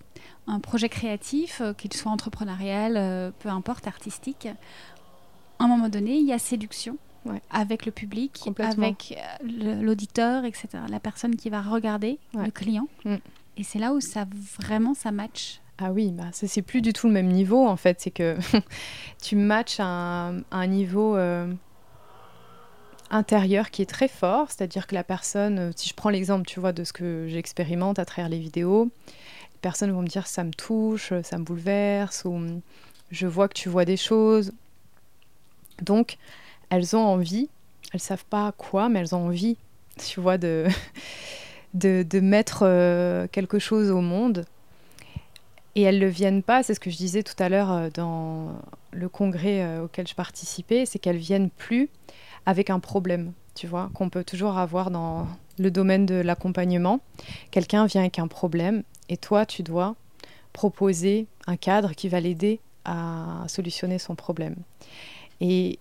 [0.46, 4.48] Un projet créatif, euh, qu'il soit entrepreneurial, peu importe, artistique.
[5.58, 6.96] À un moment donné, il y a séduction
[7.50, 10.68] avec le public, avec euh, l'auditeur, etc.
[10.88, 12.88] La personne qui va regarder, le client.
[13.04, 13.16] Mm.
[13.56, 14.26] Et c'est là où ça
[14.58, 15.60] vraiment ça match.
[15.82, 18.00] Ah oui, bah c'est plus du tout le même niveau en fait.
[18.00, 18.36] C'est que
[19.22, 21.50] tu matches un, niveau euh,
[23.10, 24.50] intérieur qui est très fort.
[24.50, 27.98] C'est-à-dire que la personne, euh, si je prends l'exemple, tu vois, de ce que j'expérimente
[27.98, 28.90] à travers les vidéos,
[29.54, 32.60] les personnes vont me dire ça me touche, ça me bouleverse, ou
[33.10, 34.52] je vois que tu vois des choses.
[35.80, 36.18] Donc,
[36.68, 37.48] elles ont envie,
[37.94, 39.56] elles savent pas quoi, mais elles ont envie,
[39.96, 40.66] tu vois, de,
[41.74, 44.44] de, mettre euh, quelque chose au monde.
[45.74, 48.54] Et elles ne viennent pas, c'est ce que je disais tout à l'heure euh, dans
[48.92, 51.88] le congrès euh, auquel je participais, c'est qu'elles viennent plus
[52.46, 57.00] avec un problème, tu vois, qu'on peut toujours avoir dans le domaine de l'accompagnement.
[57.50, 59.94] Quelqu'un vient avec un problème et toi, tu dois
[60.52, 64.56] proposer un cadre qui va l'aider à solutionner son problème.
[65.40, 65.78] Et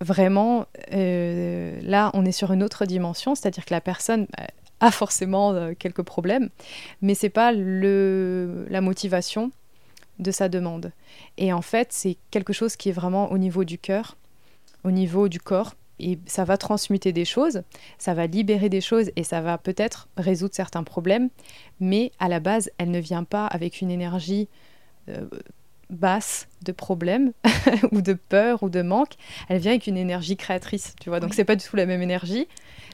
[0.00, 4.44] vraiment, euh, là, on est sur une autre dimension, c'est-à-dire que la personne euh,
[4.82, 6.50] a forcément euh, quelques problèmes,
[7.00, 9.52] mais c'est pas le, la motivation
[10.18, 10.92] de sa demande.
[11.38, 14.16] Et en fait, c'est quelque chose qui est vraiment au niveau du cœur,
[14.84, 17.62] au niveau du corps, et ça va transmuter des choses,
[17.96, 21.30] ça va libérer des choses et ça va peut-être résoudre certains problèmes,
[21.78, 24.48] mais à la base, elle ne vient pas avec une énergie
[25.92, 27.32] basse de problèmes
[27.92, 29.12] ou de peur ou de manque,
[29.48, 31.20] elle vient avec une énergie créatrice, tu vois.
[31.20, 32.48] Donc c'est pas du tout la même énergie,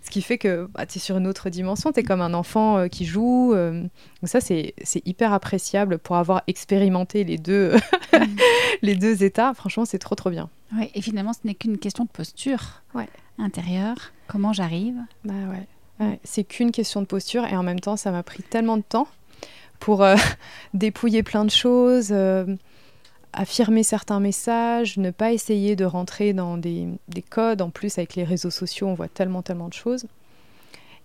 [0.05, 2.35] ce qui fait que bah, tu es sur une autre dimension, tu es comme un
[2.35, 3.53] enfant euh, qui joue.
[3.55, 3.83] Euh.
[3.83, 3.91] donc
[4.25, 4.75] ça c'est
[5.05, 7.75] hyper appréciable pour avoir expérimenté les deux
[8.13, 8.25] mm.
[8.83, 9.55] les deux états.
[9.55, 10.51] Franchement, c'est trop trop bien.
[10.77, 13.09] Ouais, et finalement, ce n'est qu'une question de posture ouais.
[13.39, 14.13] intérieure.
[14.27, 14.97] Comment j'arrive?
[15.25, 15.33] Bah
[16.01, 16.21] ouais.
[16.25, 19.09] c'est qu'une question de posture et en même temps, ça m'a pris tellement de temps
[19.81, 20.17] pour euh,
[20.75, 22.09] dépouiller plein de choses,
[23.33, 26.89] affirmer certains messages, ne pas essayer de rentrer dans des,
[27.29, 27.63] codes.
[27.63, 30.07] En plus, avec les réseaux sociaux, on voit tellement, tellement de choses.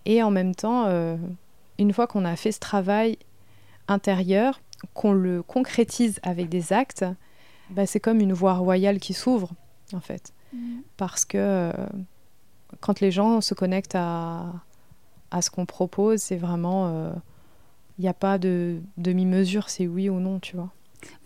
[0.06, 1.16] Et en même temps, euh,
[1.78, 3.18] une fois qu'on a fait ce travail
[3.88, 4.60] intérieur,
[4.92, 7.04] qu'on le concrétise avec des actes,
[7.70, 9.52] bah, c'est comme une voie royale qui s'ouvre,
[9.92, 10.32] en fait.
[10.52, 10.80] Mm.
[10.96, 11.72] Parce que euh,
[12.80, 14.52] quand les gens se connectent à,
[15.34, 16.20] à ce qu'on propose.
[16.20, 17.12] C'est vraiment,
[17.98, 20.70] il n'y a pas de demi-mesure, c'est oui ou non, tu vois.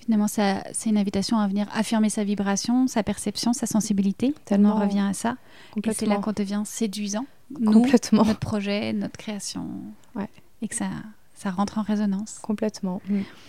[0.09, 4.35] Finalement, c'est une invitation à venir affirmer sa vibration, sa perception, sa sensibilité.
[4.47, 4.75] Tellement.
[4.75, 5.37] On revient à ça.
[5.85, 7.27] Et c'est là qu'on devient séduisant.
[7.55, 8.25] Complètement.
[8.25, 9.67] notre projet, notre création.
[10.15, 10.31] Ouais.
[10.63, 10.87] Et que ça,
[11.35, 12.39] ça rentre en résonance.
[12.39, 13.03] Complètement.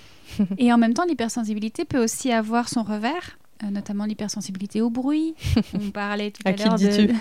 [0.57, 3.37] Et en même temps, l'hypersensibilité peut aussi avoir son revers.
[3.63, 5.35] Euh, notamment l'hypersensibilité au bruit.
[5.73, 7.13] On parlait tout à, l'heure de...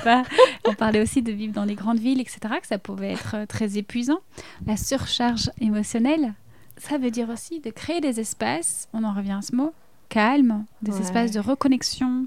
[0.04, 0.24] pas?
[0.66, 3.46] On parlait aussi de vivre dans les grandes villes, etc., que ça pouvait être euh,
[3.46, 4.20] très épuisant.
[4.66, 6.34] La surcharge émotionnelle,
[6.76, 9.72] ça veut dire aussi de créer des espaces, on en revient à ce mot,
[10.08, 12.26] calme, des espaces de reconnexion,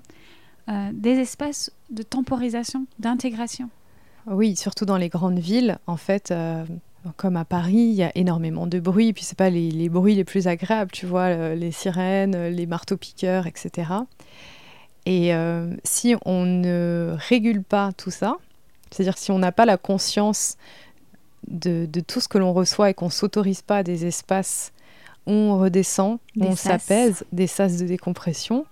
[0.70, 3.70] euh, des espaces de temporisation, d'intégration.
[4.28, 6.34] Oui, surtout dans les grandes villes, en fait,
[7.18, 10.24] comme à Paris, il y a énormément de bruit, puis c'est pas les, bruits les
[10.24, 13.86] plus agréables, tu vois, les sirènes, les marteaux-piqueurs, etc.
[15.06, 18.38] Et euh, si on ne régule pas tout ça,
[18.90, 20.58] c'est-à-dire si on n'a pas la conscience
[21.48, 24.72] de, tout ce que l'on reçoit et qu'on s'autorise pas des espaces
[25.26, 28.66] où on redescend, où on s'apaise, des sas de décompression,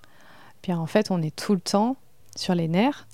[0.61, 1.95] bien en fait on est tout le temps
[2.35, 3.07] sur les nerfs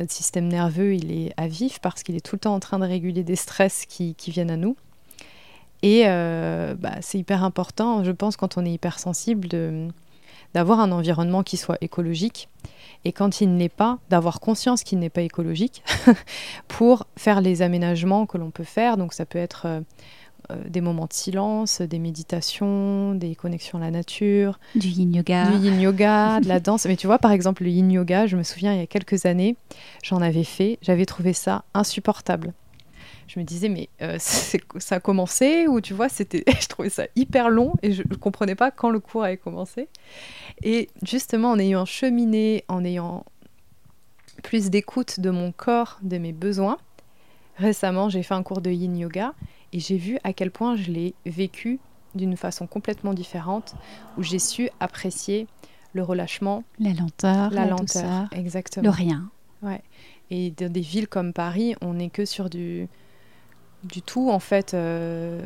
[0.00, 2.78] notre système nerveux, il est à vif parce qu'il est tout le temps en train
[2.78, 4.76] de réguler des stress qui, viennent à nous.
[5.82, 9.48] Et euh, bah, c'est hyper important, je pense, quand on est hypersensible,
[10.54, 12.48] d'avoir un environnement qui soit écologique.
[13.04, 15.82] Et quand il ne l'est pas, d'avoir conscience qu'il n'est pas écologique
[16.68, 18.96] pour faire les aménagements que l'on peut faire.
[18.96, 19.80] Donc ça peut être euh,
[20.50, 24.58] euh, des moments de silence, des méditations, des connexions à la nature.
[24.74, 25.46] Du yin yoga.
[25.46, 26.86] Du yin yoga, de la danse.
[26.86, 29.26] Mais tu vois, par exemple, le yin yoga, je me souviens, il y a quelques
[29.26, 29.56] années,
[30.02, 32.52] j'en avais fait, j'avais trouvé ça insupportable.
[33.32, 37.04] Je me disais, mais euh, ça a commencé ou tu vois, c'était, je trouvais ça
[37.14, 39.88] hyper long et je ne comprenais pas quand le cours avait commencé.
[40.64, 43.24] Et justement, en ayant cheminé, en ayant
[44.42, 46.78] plus d'écoute de mon corps, de mes besoins,
[47.56, 49.34] récemment, j'ai fait un cours de yin yoga
[49.72, 51.78] et j'ai vu à quel point je l'ai vécu
[52.16, 53.76] d'une façon complètement différente,
[54.18, 55.46] où j'ai su apprécier
[55.92, 59.30] le relâchement, la lenteur, la, lenteur, exactement, le rien.
[59.62, 59.82] Ouais.
[60.30, 62.88] Et dans des villes comme Paris, on n'est que sur du
[63.84, 64.74] du tout en fait.
[64.74, 65.42] Euh,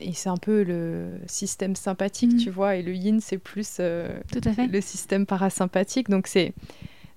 [0.00, 2.38] et c'est un peu le système sympathique, mm.
[2.38, 4.66] tu vois, et le yin, c'est plus euh, tout à fait.
[4.66, 6.08] le système parasympathique.
[6.08, 6.54] Donc c'est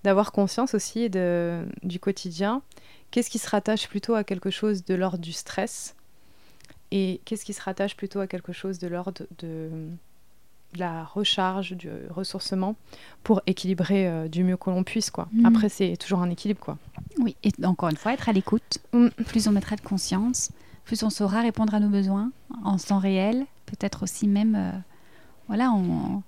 [0.04, 2.64] d'avoir conscience aussi de, du quotidien.
[3.12, 5.96] Qu'est-ce qui se rattache plutôt à quelque chose de l'ordre du stress?
[6.92, 9.70] Et qu'est-ce qui se rattache plutôt à quelque chose de l'ordre de,
[10.76, 12.76] la recharge, du ressourcement,
[13.24, 15.10] pour équilibrer euh, du mieux que l'on puisse.
[15.10, 15.28] Quoi.
[15.34, 15.46] Mhm.
[15.46, 16.60] Après, c'est toujours un équilibre.
[16.60, 16.78] Quoi.
[17.20, 18.80] Oui, et encore une fois, être à l'écoute.
[18.94, 19.10] Mm.
[19.28, 20.52] Plus on mettra de conscience,
[20.86, 22.32] plus on saura répondre à nos besoins
[22.64, 23.46] en temps réel.
[23.66, 24.72] Peut-être aussi même, euh,
[25.48, 26.24] voilà, on,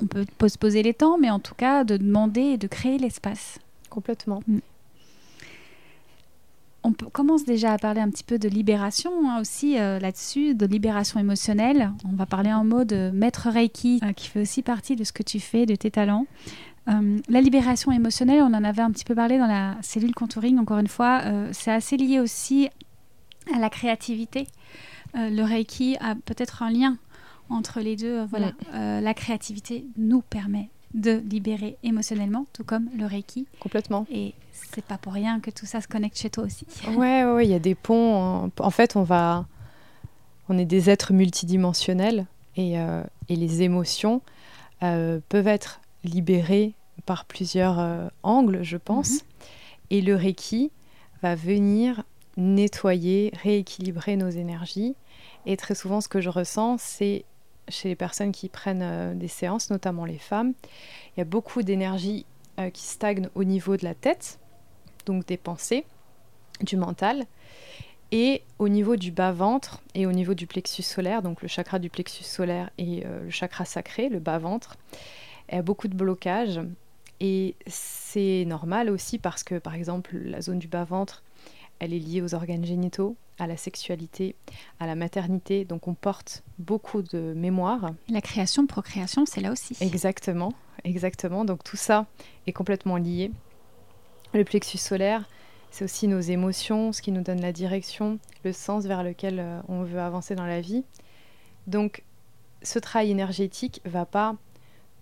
[0.00, 2.98] on, peut se poser les temps, mais en tout cas, de demander et de créer
[2.98, 3.58] l'espace.
[3.88, 4.42] Complètement.
[4.46, 4.58] Mm
[6.82, 10.66] on commence déjà à parler un petit peu de libération hein, aussi euh, là-dessus, de
[10.66, 11.92] libération émotionnelle.
[12.10, 15.12] On va parler en mot de maître Reiki, euh, qui fait aussi partie de ce
[15.12, 16.26] que tu fais, de tes talents.
[16.88, 20.58] Euh, la libération émotionnelle, on en avait un petit peu parlé dans la cellule contouring,
[20.58, 21.22] encore une fois,
[21.52, 22.68] c'est assez lié aussi
[23.54, 24.46] à la créativité.
[25.14, 26.96] le Reiki a peut-être un lien
[27.50, 28.24] entre les deux.
[28.24, 33.46] voilà, la créativité nous permet de libérer émotionnellement, tout comme le Reiki.
[33.60, 34.06] Complètement.
[34.10, 36.66] Et c'est pas pour rien que tout ça se connecte chez toi aussi.
[36.96, 38.50] Ouais, ouais, il y a des ponts.
[38.58, 39.46] En fait, on va,
[40.48, 42.26] on est des êtres multidimensionnels
[42.56, 44.22] et, euh, et les émotions
[44.82, 46.74] euh, peuvent être libérées
[47.06, 49.12] par plusieurs euh, angles, je pense.
[49.12, 49.20] Mhm.
[49.90, 50.70] Et le Reiki
[51.22, 52.02] va venir
[52.36, 54.94] nettoyer, rééquilibrer nos énergies.
[55.46, 57.24] Et très souvent, ce que je ressens, c'est
[57.68, 60.54] chez les personnes qui prennent des séances, notamment les femmes,
[61.16, 62.26] il y a beaucoup d'énergie
[62.72, 64.38] qui stagne au niveau de la tête,
[65.06, 65.84] donc des pensées,
[66.62, 67.26] du mental.
[68.12, 71.90] Et au niveau du bas-ventre et au niveau du plexus solaire, donc le chakra du
[71.90, 74.76] plexus solaire et euh, le chakra sacré, le bas-ventre,
[75.48, 76.60] il y a beaucoup de blocages.
[77.20, 81.22] Et c'est normal aussi parce que, par exemple, la zone du bas-ventre,
[81.80, 84.36] elle est liée aux organes génitaux, à la sexualité,
[84.78, 85.64] à la maternité.
[85.64, 87.90] Donc on porte beaucoup de mémoire.
[88.08, 89.76] La création, procréation, c'est là aussi.
[89.80, 90.52] Exactement,
[90.84, 91.44] exactement.
[91.44, 92.06] Donc tout ça
[92.46, 93.32] est complètement lié.
[94.32, 95.28] Le plexus solaire,
[95.70, 99.60] c'est aussi nos émotions, ce qui nous donne la direction, le sens vers lequel euh,
[99.68, 100.84] on veut avancer dans la vie.
[101.66, 102.04] Donc,
[102.62, 104.36] ce travail énergétique va pas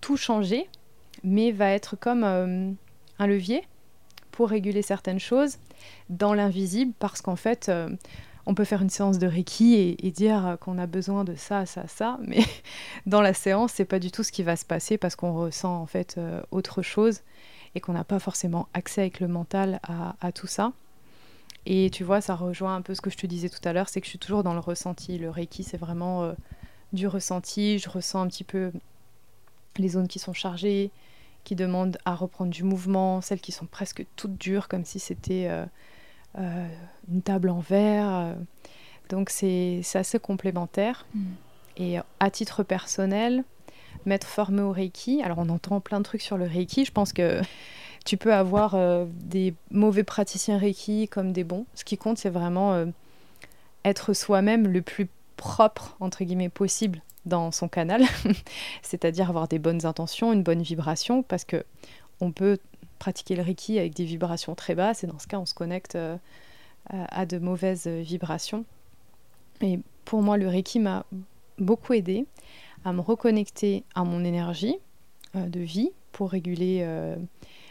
[0.00, 0.68] tout changer,
[1.24, 2.70] mais va être comme euh,
[3.18, 3.62] un levier
[4.38, 5.58] pour réguler certaines choses
[6.10, 7.88] dans l'invisible, parce qu'en fait, euh,
[8.46, 11.88] on peut faire une séance de Reiki et, dire qu'on a besoin de ça, ça,
[11.88, 12.44] ça, mais
[13.06, 15.82] dans la séance, c'est pas du tout ce qui va se passer parce qu'on ressent
[15.82, 16.20] en fait
[16.52, 17.22] autre chose
[17.74, 20.72] et qu'on n'a pas forcément accès avec le mental à, tout ça.
[21.66, 23.88] Et tu vois, ça rejoint un peu ce que je te disais tout à l'heure,
[23.88, 25.18] c'est que je suis toujours dans le ressenti.
[25.18, 26.32] Le Reiki, c'est vraiment euh,
[26.92, 27.80] du ressenti.
[27.80, 28.70] Je ressens un petit peu
[29.78, 30.92] les zones qui sont chargées,
[31.48, 35.46] qui demandent à reprendre du mouvement, celles qui sont presque toutes dures, comme si c'était
[35.48, 35.64] euh,
[36.38, 36.68] euh,
[37.10, 38.36] une table en verre.
[39.08, 41.06] Donc c'est assez complémentaire.
[41.14, 41.24] Mm.
[41.78, 43.44] Et à titre personnel,
[44.04, 47.14] m'être formé au Reiki, alors on entend plein de trucs sur le Reiki, je pense
[47.14, 47.40] que
[48.04, 51.64] tu peux avoir euh, des mauvais praticiens Reiki comme des bons.
[51.72, 52.84] Ce qui compte, c'est vraiment euh,
[53.86, 58.02] être soi-même le plus propre, entre guillemets, possible dans son canal,
[58.82, 61.64] c'est-à-dire avoir des bonnes intentions, une bonne vibration, parce que
[62.20, 62.58] on peut
[62.98, 65.94] pratiquer le Reiki avec des vibrations très basses, et dans ce cas, on se connecte
[65.94, 66.16] euh,
[66.90, 68.64] à de mauvaises vibrations.
[69.60, 71.04] Et pour moi, le Reiki m'a
[71.58, 72.26] beaucoup aidé
[72.84, 74.76] à me reconnecter à mon énergie
[75.34, 76.84] de vie pour réguler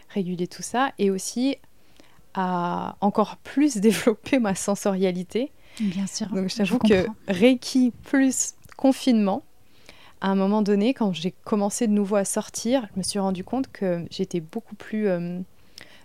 [0.10, 1.58] réguler tout ça et aussi
[2.34, 5.52] à encore plus développer ma sensorialité.
[5.80, 6.28] Bien sûr.
[6.28, 9.44] Donc je t'avoue que Reiki plus confinement,
[10.22, 13.44] à un moment donné, quand j'ai commencé de nouveau à sortir, je me suis rendu
[13.44, 15.40] compte que j'étais beaucoup plus euh,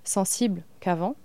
[0.04, 1.16] sensible qu'avant.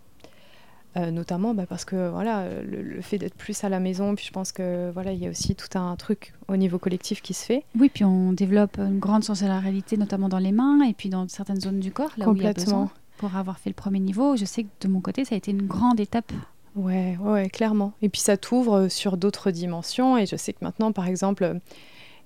[0.96, 4.32] Euh, notamment bah, parce que voilà le, fait d'être plus à la maison puis je
[4.32, 7.46] pense que voilà il y a aussi tout un truc au niveau collectif qui se
[7.46, 7.66] fait.
[7.78, 11.60] Oui puis on développe une grande sensorialité notamment dans les mains et puis dans certaines
[11.60, 14.38] zones du corps là où il y a besoin pour avoir fait le premier niveau.
[14.38, 16.32] Je sais que de mon côté ça a été une grande étape.
[16.76, 17.92] Ouais ouais clairement.
[18.02, 20.18] Et puis ça t'ouvre sur d'autres dimensions.
[20.18, 21.60] Et je sais que maintenant par exemple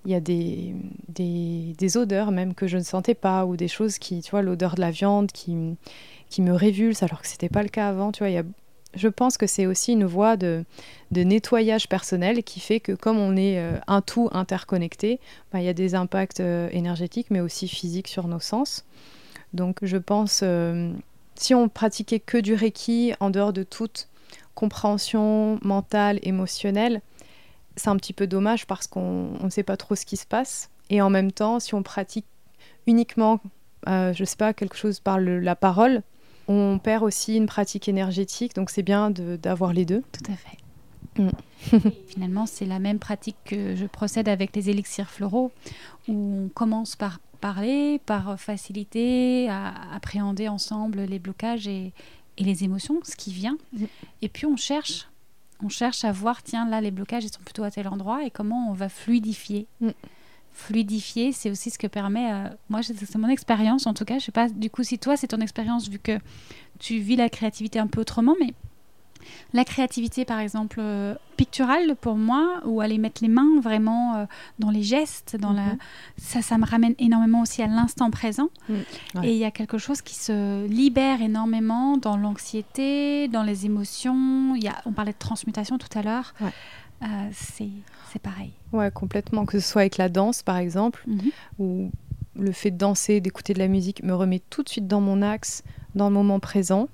[0.05, 0.73] il y a des,
[1.09, 4.75] des, odeurs même que je ne sentais pas ou des choses qui, tu vois, l'odeur
[4.75, 5.75] de la viande qui,
[6.29, 8.11] qui me révulse alors que c'était pas le cas avant.
[8.11, 8.43] Tu vois,
[8.93, 10.65] je pense que c'est aussi une voie de,
[11.11, 15.19] de, nettoyage personnel qui fait que comme on est euh, un tout interconnecté,
[15.51, 18.85] bah, il y a des impacts euh, énergétiques mais aussi physiques sur nos sens.
[19.53, 20.91] Donc je pense, euh,
[21.35, 24.07] si on pratiquait que du Reiki en dehors de toute
[24.55, 27.01] compréhension mentale, émotionnelle,
[27.75, 30.69] c'est un petit peu dommage parce qu'on ne sait pas trop ce qui se passe.
[30.89, 32.25] Et en même temps, si on pratique
[32.87, 33.39] uniquement,
[33.87, 36.03] je ne sais pas, quelque chose par la parole,
[36.47, 40.03] on perd aussi une pratique énergétique, donc c'est bien d'avoir les deux.
[40.11, 40.57] Tout à fait.
[41.17, 41.29] Mm.
[42.07, 45.51] Finalement, c'est la même pratique que je procède avec les élixirs floraux,
[46.07, 51.93] où on commence par parler, par faciliter, à appréhender ensemble les blocages et,
[52.37, 53.57] les émotions, ce qui vient.
[53.73, 53.85] Mm.
[54.23, 55.07] Et puis on cherche,
[55.63, 58.31] on cherche à voir, tiens, là, les blocages, ils sont plutôt à tel endroit, et
[58.31, 59.67] comment on va fluidifier.
[59.79, 59.91] Mm
[60.53, 62.31] fluidifier, c'est aussi ce que permet.
[62.31, 64.19] Euh, moi, c'est mon expérience en tout cas.
[64.19, 66.19] Je sais pas du coup si toi c'est ton expérience vu que
[66.79, 68.53] tu vis la créativité un peu autrement, mais
[69.53, 74.25] la créativité par exemple euh, picturale pour moi ou aller mettre les mains vraiment euh,
[74.59, 75.77] dans les gestes, dans la, mhm.
[76.17, 78.49] ça, ça me ramène énormément aussi à l'instant présent.
[78.69, 78.73] Mm.
[79.23, 84.55] Et il y a quelque chose qui se libère énormément dans l'anxiété, dans les émotions.
[84.55, 86.33] Y a, on parlait de transmutation tout à l'heure.
[87.31, 87.69] c'est
[88.11, 88.51] c'est pareil.
[88.73, 89.45] Ouais, complètement.
[89.45, 91.31] Que ce soit avec la danse, par exemple, mhm.
[91.59, 91.91] ou
[92.37, 95.21] le fait de danser, d'écouter de la musique me remet tout de suite dans mon
[95.21, 95.63] axe,
[95.95, 96.87] dans le moment présent.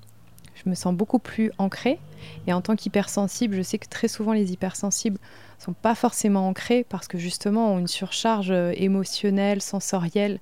[0.54, 1.98] Je me sens beaucoup plus ancrée.
[2.46, 5.18] Et en tant qu'hypersensible, je sais que très souvent les hypersensibles
[5.58, 10.40] sont pas forcément ancrés parce que justement ont une surcharge euh, émotionnelle, sensorielle,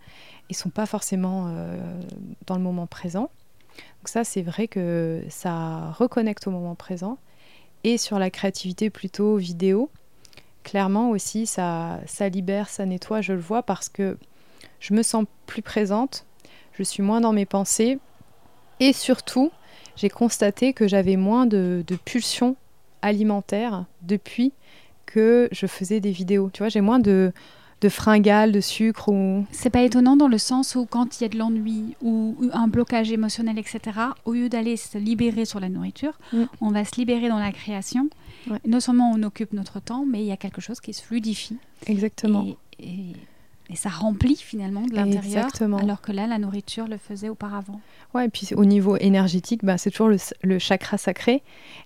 [0.48, 1.76] et sont pas forcément euh,
[2.46, 3.30] dans le moment présent.
[3.98, 7.18] Donc ça, c'est vrai que ça reconnecte au moment présent.
[7.84, 9.90] Et sur la créativité plutôt vidéo,
[10.62, 14.18] clairement aussi, ça, ça libère, ça nettoie, je le vois, parce que
[14.80, 16.26] je me sens plus présente,
[16.72, 17.98] je suis moins dans mes pensées,
[18.80, 19.50] et surtout,
[19.96, 22.56] j'ai constaté que j'avais moins de, pulsions
[23.02, 24.52] alimentaires depuis
[25.06, 26.50] que je faisais des vidéos.
[26.52, 27.32] Tu vois, j'ai moins de,
[27.80, 29.46] de fringales, de sucre ou...
[29.52, 32.68] C'est pas étonnant dans le sens où quand il y a de l'ennui ou un
[32.68, 33.80] blocage émotionnel, etc.,
[34.24, 36.44] au lieu d'aller se libérer sur la nourriture, mm.
[36.60, 38.08] on va se libérer dans la création
[38.64, 41.56] non seulement on occupe notre temps, mais il y a quelque chose qui se fluidifie.
[41.86, 42.46] Exactement.
[42.78, 43.12] Et,
[43.74, 45.48] ça remplit finalement de l'intérieur,
[45.80, 47.80] alors que là, la nourriture le faisait auparavant.
[48.14, 50.10] Ouais, et puis au niveau énergétique, bah, c'est toujours
[50.42, 51.42] le, chakra sacré.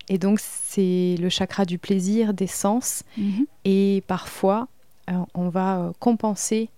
[0.08, 3.02] Et donc, c'est le chakra du plaisir, des sens.
[3.16, 3.46] Mhm.
[3.64, 4.68] Et parfois,
[5.08, 6.68] euh, on va euh, compenser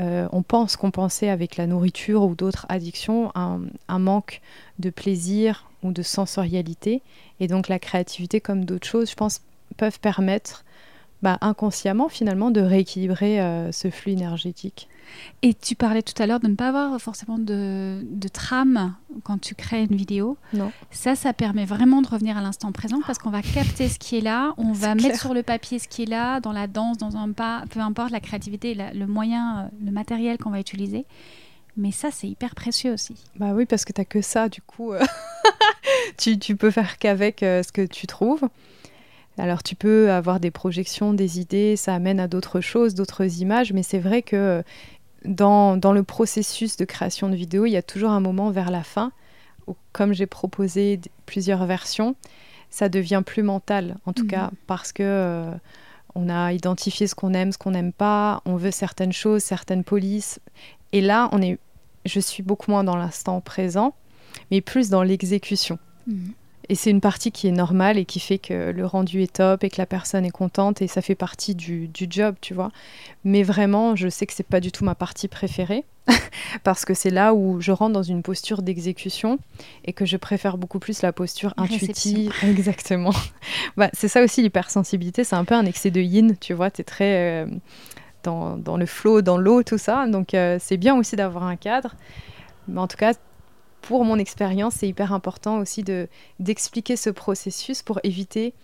[0.00, 3.60] euh, on pense compenser avec la nourriture ou d'autres addictions un,
[3.98, 4.40] manque
[4.80, 7.02] de plaisir ou de sensorialité.
[7.40, 9.40] Et donc la créativité, comme d'autres choses, je pense,
[9.76, 10.64] peuvent permettre
[11.24, 14.90] bah, inconsciemment finalement de rééquilibrer euh, ce flux énergétique.
[15.40, 19.54] Et tu parlais tout à l'heure de ne pas avoir forcément de, trame quand tu
[19.54, 20.36] crées une vidéo.
[20.52, 20.70] Non.
[20.90, 24.18] Ça, ça permet vraiment de revenir à l'instant présent parce qu'on va capter ce qui
[24.18, 26.98] est là, on va mettre sur le papier ce qui est là, dans la danse,
[26.98, 31.06] dans un pas, peu importe la créativité, le moyen, euh, le matériel qu'on va utiliser.
[31.78, 33.14] Mais ça, c'est hyper précieux aussi.
[33.36, 34.92] Bah oui, parce que tu n'as que ça, du coup.
[34.92, 35.02] Euh,
[36.18, 38.46] tu, tu, peux faire qu'avec ce que tu trouves.
[39.38, 43.72] Alors tu peux avoir des projections, des idées, ça amène à d'autres choses, d'autres images,
[43.72, 44.62] mais c'est vrai que
[45.24, 48.70] dans, dans, le processus de création de vidéo, il y a toujours un moment vers
[48.70, 49.10] la fin
[49.66, 52.14] où, comme j'ai proposé plusieurs versions,
[52.70, 54.30] ça devient plus mental, en tout mhm.
[54.30, 55.50] cas, parce que euh,
[56.14, 59.84] on a identifié ce qu'on aime, ce qu'on n'aime pas, on veut certaines choses, certaines
[59.84, 60.40] polices.
[60.92, 61.58] Et là, on est,
[62.04, 63.94] je suis beaucoup moins dans l'instant présent,
[64.50, 65.78] mais plus dans l'exécution.
[66.06, 66.32] Mhm.
[66.68, 69.64] Et c'est une partie qui est normale et qui fait que le rendu est top
[69.64, 72.70] et que la personne est contente et ça fait partie du, du job, tu vois.
[73.24, 75.84] Mais vraiment, je sais que c'est pas du tout ma partie préférée
[76.64, 79.38] parce que c'est là où je rentre dans une posture d'exécution
[79.84, 82.32] et que je préfère beaucoup plus la posture intuitive.
[82.42, 83.12] Exactement.
[83.76, 86.70] bah, c'est ça aussi l'hypersensibilité, c'est un peu un excès de yin, tu vois.
[86.70, 87.46] Tu es très euh,
[88.22, 90.06] dans, dans, le flow, dans l'eau, tout ça.
[90.06, 91.94] Donc euh, c'est bien aussi d'avoir un cadre.
[92.68, 93.12] Mais en tout cas,
[93.84, 96.08] pour mon expérience, c'est hyper important aussi de
[96.40, 98.54] d'expliquer ce processus pour éviter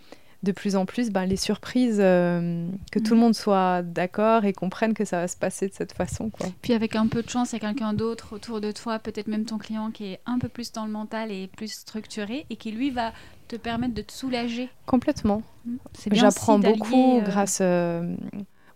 [0.41, 3.19] de plus en plus ben, les surprises, euh, que tout le mm.
[3.19, 6.31] monde soit d'accord et comprenne que ça va se passer de cette façon.
[6.31, 6.47] Quoi.
[6.63, 9.27] Puis avec un peu de chance, il y a quelqu'un d'autre autour de toi, peut-être
[9.27, 12.55] même ton client qui est un peu plus dans le mental et plus structuré et
[12.55, 13.13] qui lui va
[13.47, 14.69] te permettre de te soulager.
[14.87, 15.43] Complètement.
[15.65, 15.75] Mm.
[16.13, 18.15] J'apprends beaucoup euh, grâce euh,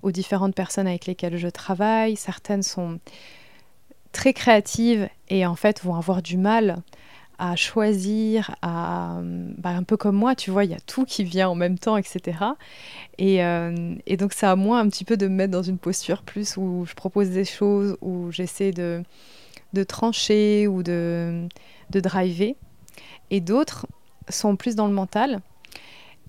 [0.03, 2.15] aux différentes personnes avec lesquelles je travaille.
[2.15, 2.99] Certaines sont
[4.15, 6.77] très créatives et en fait vont avoir du mal
[7.37, 9.19] à choisir, à,
[9.57, 11.77] bah, un peu comme moi, tu vois, il y a tout qui vient en même
[11.77, 12.37] temps, etc.
[13.17, 15.77] Et, euh, et, donc c'est à moi un petit peu de me mettre dans une
[15.77, 19.03] posture plus où je propose des choses, où j'essaie de,
[19.73, 21.49] de trancher ou de,
[21.89, 22.55] de driver.
[23.31, 23.85] Et d'autres
[24.29, 25.41] sont plus dans le mental.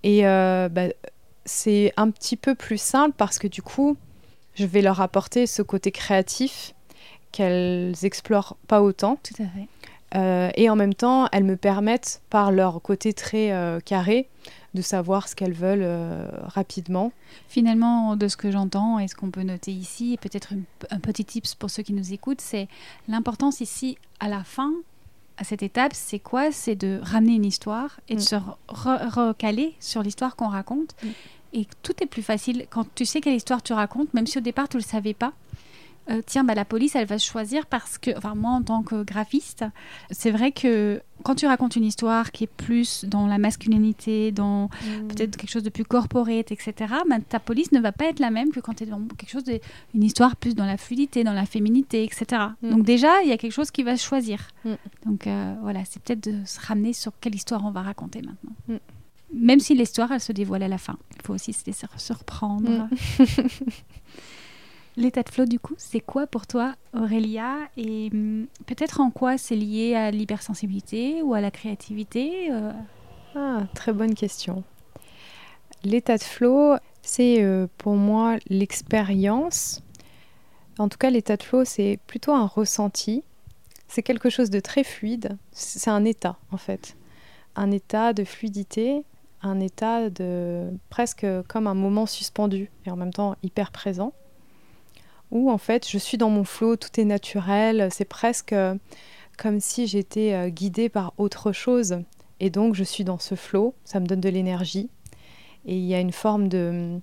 [0.03, 0.89] Et euh, bah,
[1.45, 3.97] c'est un petit peu plus simple parce que du coup,
[4.55, 6.75] je vais leur apporter ce côté créatif
[7.37, 9.19] qu'elles explorent pas autant.
[9.23, 9.69] Tout à fait.
[10.15, 14.29] Euh, et en même temps, elles me permettent, par leur côté très euh, carré,
[14.73, 17.13] de savoir ce qu'elles veulent euh, rapidement.
[17.49, 20.55] Finalement, de ce que j'entends et ce qu'on peut noter ici, et peut-être
[20.91, 22.69] un petit tips pour ceux qui nous écoutent, c'est
[23.07, 24.73] l'importance ici, à la fin,
[25.37, 26.53] à cette étape, c'est quoi?
[26.53, 28.25] C'est de ramener une histoire et de mm.
[28.25, 28.37] se
[28.69, 30.95] recaler sur l'histoire qu'on raconte.
[31.03, 31.09] Mm.
[31.53, 34.41] Et tout est plus facile quand tu sais quelle histoire tu racontes, même si au
[34.41, 35.33] départ tu ne le savais pas.
[36.09, 39.03] Euh, tiens, bah, la police, elle va choisir parce que, enfin, moi, en tant que
[39.03, 39.65] graphiste,
[40.11, 44.67] c'est vrai que quand tu racontes une histoire qui est plus dans la masculinité, dans
[44.67, 45.09] mm.
[45.09, 46.75] peut-être quelque chose de plus corporate, etc.,
[47.09, 49.31] bah, ta police ne va pas être la même que quand tu es dans quelque
[49.31, 49.59] chose de,
[49.95, 52.43] une histoire plus dans la fluidité, dans la féminité, etc.
[52.63, 52.71] Mm.
[52.71, 54.49] Donc déjà, il y a quelque chose qui va choisir.
[54.65, 54.75] Mm.
[55.07, 58.79] Donc euh, voilà, c'est peut-être de se ramener sur quelle histoire on va raconter maintenant.
[59.35, 60.97] Même si l'histoire, elle se dévoile à la fin.
[61.17, 62.89] Il faut aussi se laisser surprendre.
[64.99, 67.69] L'état de flow, du coup, c'est quoi pour toi, Aurélia?
[67.77, 72.73] Et hum, peut-être en quoi c'est lié à l'hypersensibilité ou à la créativité euh?
[73.35, 74.65] Ah, très bonne question.
[75.85, 79.83] L'état de flow, c'est euh, pour moi l'expérience.
[80.79, 83.23] En tout cas, l'état de flow, c'est plutôt un ressenti.
[83.89, 85.37] C'est quelque chose de très fluide.
[85.53, 86.97] C'est un état, en fait.
[87.55, 89.05] Un état de fluidité,
[89.43, 94.15] un état de presque comme un moment suspendu et en même temps hyper présent
[95.49, 98.75] en fait je suis dans mon flot, tout est naturel, c'est presque euh,
[99.37, 101.99] comme si j'étais euh, guidée par autre chose.
[102.41, 104.91] Et donc je suis dans ce flot, ça me donne de l'énergie.
[105.67, 106.99] Et il y a une forme de,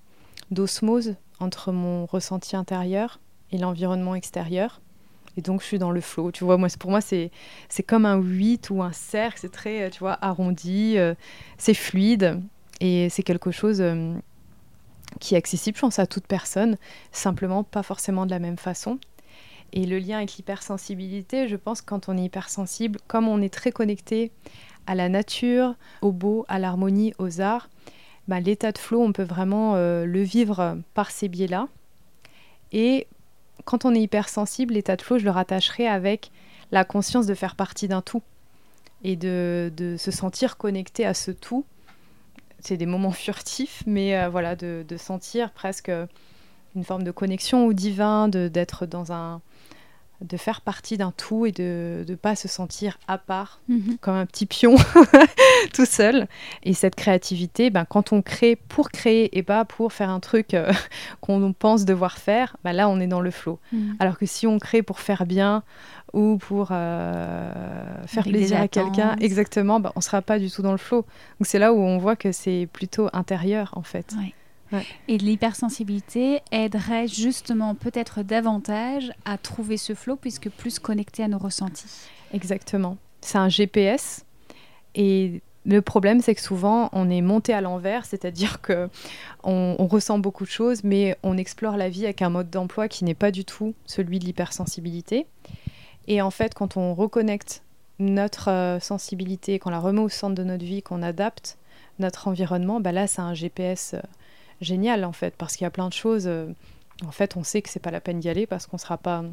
[0.51, 3.19] d'osmose entre mon ressenti intérieur
[3.51, 4.81] et l'environnement extérieur.
[5.35, 6.31] Et donc je suis dans le flot.
[6.31, 7.31] Tu vois, moi, pour moi, c'est,
[7.87, 11.15] comme un 8 ou un cercle, c'est très, tu vois, arrondi, euh,
[11.57, 12.39] c'est fluide.
[12.79, 13.83] Et c'est quelque chose
[15.19, 16.77] qui est accessible, je pense, à toute personne,
[17.11, 18.99] simplement pas forcément de la même façon.
[19.71, 23.71] Et le lien avec l'hypersensibilité, je pense, quand on est hypersensible, comme on est très
[23.71, 24.31] connecté
[24.85, 27.69] à la nature, au beau, à l'harmonie, aux arts,
[28.27, 31.67] bah, l'état de flow, on peut vraiment euh, le vivre par ces biais-là.
[32.71, 33.07] Et
[33.65, 36.31] quand on est hypersensible, l'état de flow, je le rattacherai avec
[36.71, 38.21] la conscience de faire partie d'un tout
[39.03, 41.65] et de, de, se sentir connecté à ce tout
[42.63, 45.91] c'est des moments furtifs, mais euh, voilà, de, sentir presque
[46.75, 49.41] une forme de connexion au divin, d'être dans un
[50.23, 53.97] de faire partie d'un tout et de ne pas se sentir à part, mhm.
[53.99, 54.75] comme un petit pion
[55.73, 56.27] tout seul.
[56.63, 60.53] Et cette créativité, ben, quand on crée pour créer et pas pour faire un truc
[60.53, 60.71] euh,
[61.21, 63.59] qu'on pense devoir faire, ben, là on est dans le flow.
[63.71, 63.97] Mhm.
[63.99, 65.63] Alors que si on crée pour faire bien
[66.13, 70.61] ou pour euh, faire plaisir à quelqu'un, exactement, ben, on ne sera pas du tout
[70.61, 71.05] dans le flow.
[71.39, 74.13] Donc c'est là où on voit que c'est plutôt intérieur en fait.
[75.07, 81.37] Et l'hypersensibilité aiderait justement peut-être davantage à trouver ce flow puisque plus connecté à nos
[81.37, 82.07] ressentis.
[82.33, 82.97] Exactement.
[83.21, 84.25] C'est un GPS
[84.95, 88.89] Et le problème, c'est que souvent, on est monté à l'envers, c'est-à-dire que
[89.43, 93.05] on, ressent beaucoup de choses, mais on explore la vie avec un mode d'emploi qui
[93.05, 95.25] n'est pas du tout celui de l'hypersensibilité.
[96.07, 97.63] Et en fait, quand on reconnecte
[97.99, 101.57] notre euh, sensibilité, qu'on la remet au centre de notre vie, qu'on adapte
[101.99, 104.01] notre environnement, bah là, c'est un GPS euh,
[104.63, 106.25] génial, en fait, parce qu'il y a plein de choses.
[106.27, 106.47] Euh,
[107.05, 109.23] en fait, on sait que c'est pas la peine d'y aller parce qu'on sera pas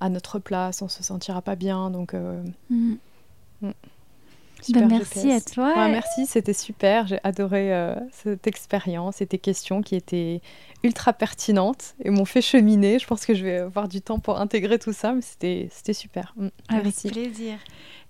[0.00, 1.90] à notre place, on se sentira pas bien.
[1.90, 2.94] Donc, mmh.
[4.72, 5.88] Ben, merci à toi.
[5.88, 7.06] merci, c'était super.
[7.06, 10.40] J'ai adoré euh, cette expérience et tes questions qui étaient
[10.82, 12.98] ultra pertinentes et m'ont fait cheminer.
[12.98, 16.34] Je pense que je vais avoir du temps pour intégrer tout ça, mais c'était super.
[16.36, 16.48] Mm.
[16.68, 17.58] Avec plaisir.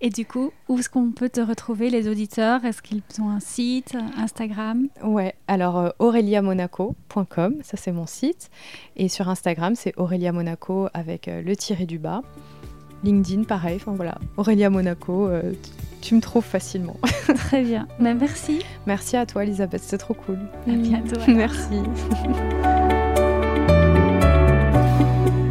[0.01, 2.65] Et du coup, où est-ce qu'on peut te retrouver, les auditeurs?
[2.67, 4.89] Est-ce qu'ils ont un site, Instagram?
[5.03, 8.51] Ouais, alors euh, aureliamonaco.com, ça c'est mon site.
[8.97, 12.21] Et sur Instagram, c'est Aurélia Monaco avec euh, le tiré du bas.
[13.07, 13.77] LinkedIn, pareil.
[13.77, 15.53] Enfin voilà, Aurélia Monaco, euh,
[16.01, 16.97] tu me trouves facilement.
[17.35, 17.87] Très bien.
[17.99, 18.59] Bah, merci.
[18.87, 19.83] Merci à toi, Elisabeth.
[19.83, 20.39] C'était trop cool.
[20.69, 21.21] À bientôt.
[21.29, 21.81] Merci.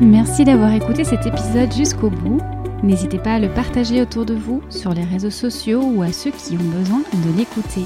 [0.01, 2.39] Merci d'avoir écouté cet épisode jusqu'au bout.
[2.83, 6.31] N'hésitez pas à le partager autour de vous, sur les réseaux sociaux ou à ceux
[6.31, 7.85] qui ont besoin de l'écouter.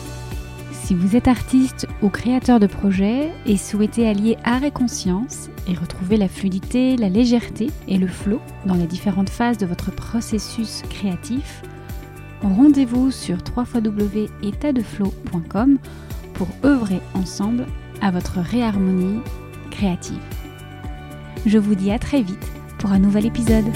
[0.89, 5.75] Si vous êtes artiste ou créateur de projet et souhaitez allier art et conscience et
[5.75, 10.81] retrouver la fluidité, la légèreté et le flow dans les différentes phases de votre processus
[10.89, 11.61] créatif,
[12.41, 15.77] rendez-vous sur www.étatdeflow.com
[16.33, 17.67] pour œuvrer ensemble
[18.01, 19.19] à votre réharmonie
[19.69, 20.17] créative.
[21.45, 23.71] Je vous dis à très vite pour un nouvel épisode.